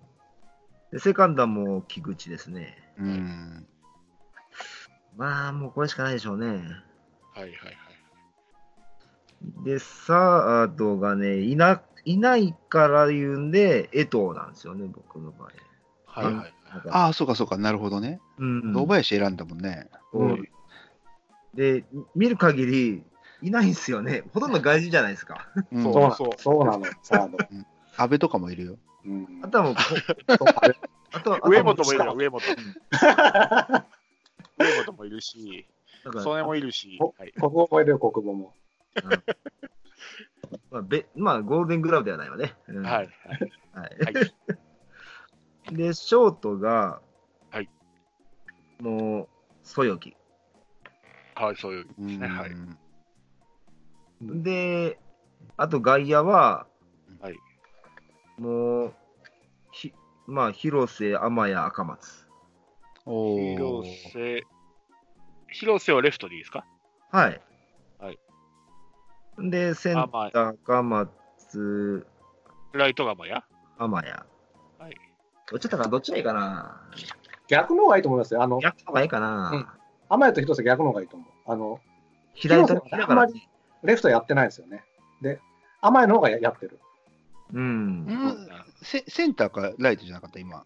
[0.92, 2.78] で、セカンドも菊池ですね。
[2.98, 3.68] うん。
[5.16, 6.48] まあ、もうこれしかないでしょうね。
[6.48, 6.72] はいはい
[7.42, 7.54] はい。
[9.64, 15.52] で、サードがね、いな、いないから言うんで、江藤なんですよね、僕の場合。
[16.06, 16.57] はいはい
[16.90, 18.20] ああ、そうかそうか、なるほどね。
[18.38, 18.74] うん。
[18.74, 19.90] 堂林選んだもんね。
[20.12, 20.48] そう
[21.54, 23.04] で、見る限り、
[23.42, 24.24] いないんですよね。
[24.34, 25.48] ほとんど外人じゃないですか。
[25.72, 26.36] うんそうそうなの。
[26.38, 26.86] そうなの。
[27.02, 27.38] サード。
[27.98, 28.78] 安倍とかもいるよ。
[29.06, 29.76] うんあとはもう
[31.12, 32.42] あとは、上本もいるよ、上本。
[34.60, 35.66] 上本もいるし、
[36.04, 37.32] だから曽根もいるし、おはい。
[37.34, 38.54] 国語もいるよ、国語も。
[40.72, 42.54] まあ、べまあ、ゴールデングラブではないわね。
[42.68, 42.94] うんはい。
[42.94, 43.10] はい。
[43.74, 44.14] はい。
[45.68, 45.76] はい。
[45.76, 47.02] で、ショートが、
[47.52, 47.70] はい。
[48.80, 49.28] もう、
[49.64, 50.16] そよぎ。
[51.36, 52.28] はい、そういううんですね。
[52.28, 52.52] はい。
[54.22, 54.98] で、
[55.58, 56.68] あと外野は、
[57.22, 57.40] はい。
[58.40, 58.94] もう、
[59.72, 59.94] ひ
[60.26, 62.28] まあ、広瀬、天谷、赤松。
[63.06, 64.44] おー広瀬、
[65.50, 66.66] 広瀬はレフトでいいですか？
[67.12, 67.42] はい。
[68.00, 68.20] はい。
[69.38, 72.08] で、センター、赤松、
[72.74, 73.46] ライトがまや
[73.78, 74.12] 天谷。
[74.12, 74.96] はい。
[75.50, 76.82] どっちだかどっちがいいかな
[77.48, 78.44] 逆の方がいいと思いますよ。
[78.44, 79.78] あの、逆の方がいいかな、
[80.10, 81.30] 天谷と広瀬逆の方がいいと思う。
[81.52, 81.80] あの、
[82.34, 83.50] 左とあんまり
[83.84, 84.84] レフトやってないですよね。
[85.22, 85.40] で、
[85.82, 86.80] 天谷の方がややってる。
[87.54, 87.62] うん。
[87.62, 88.48] うん
[88.82, 90.66] セセンターかライトじゃなかった、今。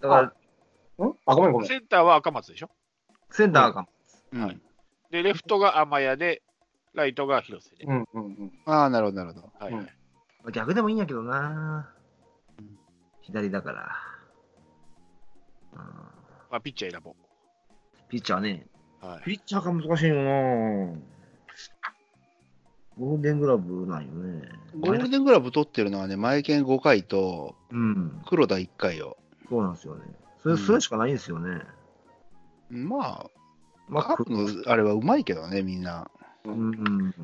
[0.00, 0.32] だか
[0.98, 1.14] ら、ん？
[1.26, 1.68] あ、ごめんごめん。
[1.68, 2.70] センターは赤松でしょ？
[3.30, 3.88] センター赤松。
[4.32, 4.60] うんはい
[5.08, 6.42] で、レフトが天谷で、
[6.92, 7.84] ライトが広瀬で。
[7.84, 8.52] うんうんうん。
[8.66, 9.52] ああ、なるほど、なるほど。
[9.64, 11.95] はい、逆でもいいんやけどなうん
[13.26, 13.88] 左だから。
[15.72, 17.14] うんまあ、ピッチャー選ぼ
[18.08, 18.66] ピッチャーね。
[19.02, 19.06] う。
[19.06, 19.22] はい。
[19.24, 20.96] ピッチャーが難しいよな
[22.98, 24.48] ゴールデングラブなんよね。
[24.78, 28.22] ゴールデングラブ取ってるのはね、前剣5回とうん。
[28.26, 29.16] 黒田1回よ。
[29.50, 30.02] そうなんですよね。
[30.40, 31.62] それ、うんそれしかないんですよね。
[32.70, 33.26] ま
[33.88, 36.08] まあ、カープのあれはうまいけどね、みんな。
[36.44, 36.52] うん。
[36.52, 37.14] うん。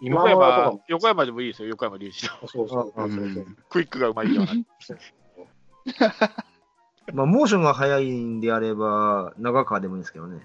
[0.00, 2.48] 横山こ、横山でもいいですよ、横山隆一の。
[2.48, 3.46] そうそうそうそうそう。
[3.68, 4.52] クイックがうまいような。
[7.12, 10.40] まあ、モーションが速いんであれば、長川でもいいんですけどね。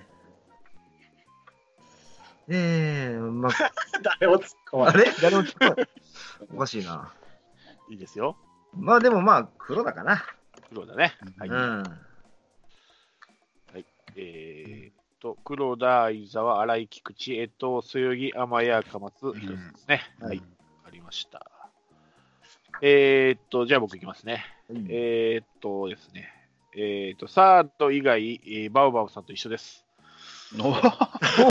[2.52, 3.52] ええまあ、
[4.20, 5.06] 誰も突っ込まあない？
[5.06, 5.12] れ？
[5.22, 5.88] 誰も聞こえない？
[6.56, 7.14] おかしいな。
[7.90, 8.36] いいですよ。
[8.74, 10.24] まあでもまあ、黒だかな。
[10.70, 11.16] 黒田ね。
[11.38, 11.50] はい。
[11.50, 11.84] うん。
[14.16, 20.02] えーっと、黒田、相沢、荒井、菊池、江藤、そよぎ、天谷、赤松、広瀬ですね。
[20.20, 20.38] はい。
[20.40, 20.44] わ
[20.86, 21.46] かりました。
[22.82, 24.46] えーっと、じゃあ僕いきますね。
[24.90, 26.30] えーっとですね。
[26.76, 29.86] えーっと、サード以外、えーバウバウさんと一緒です。
[30.60, 30.72] お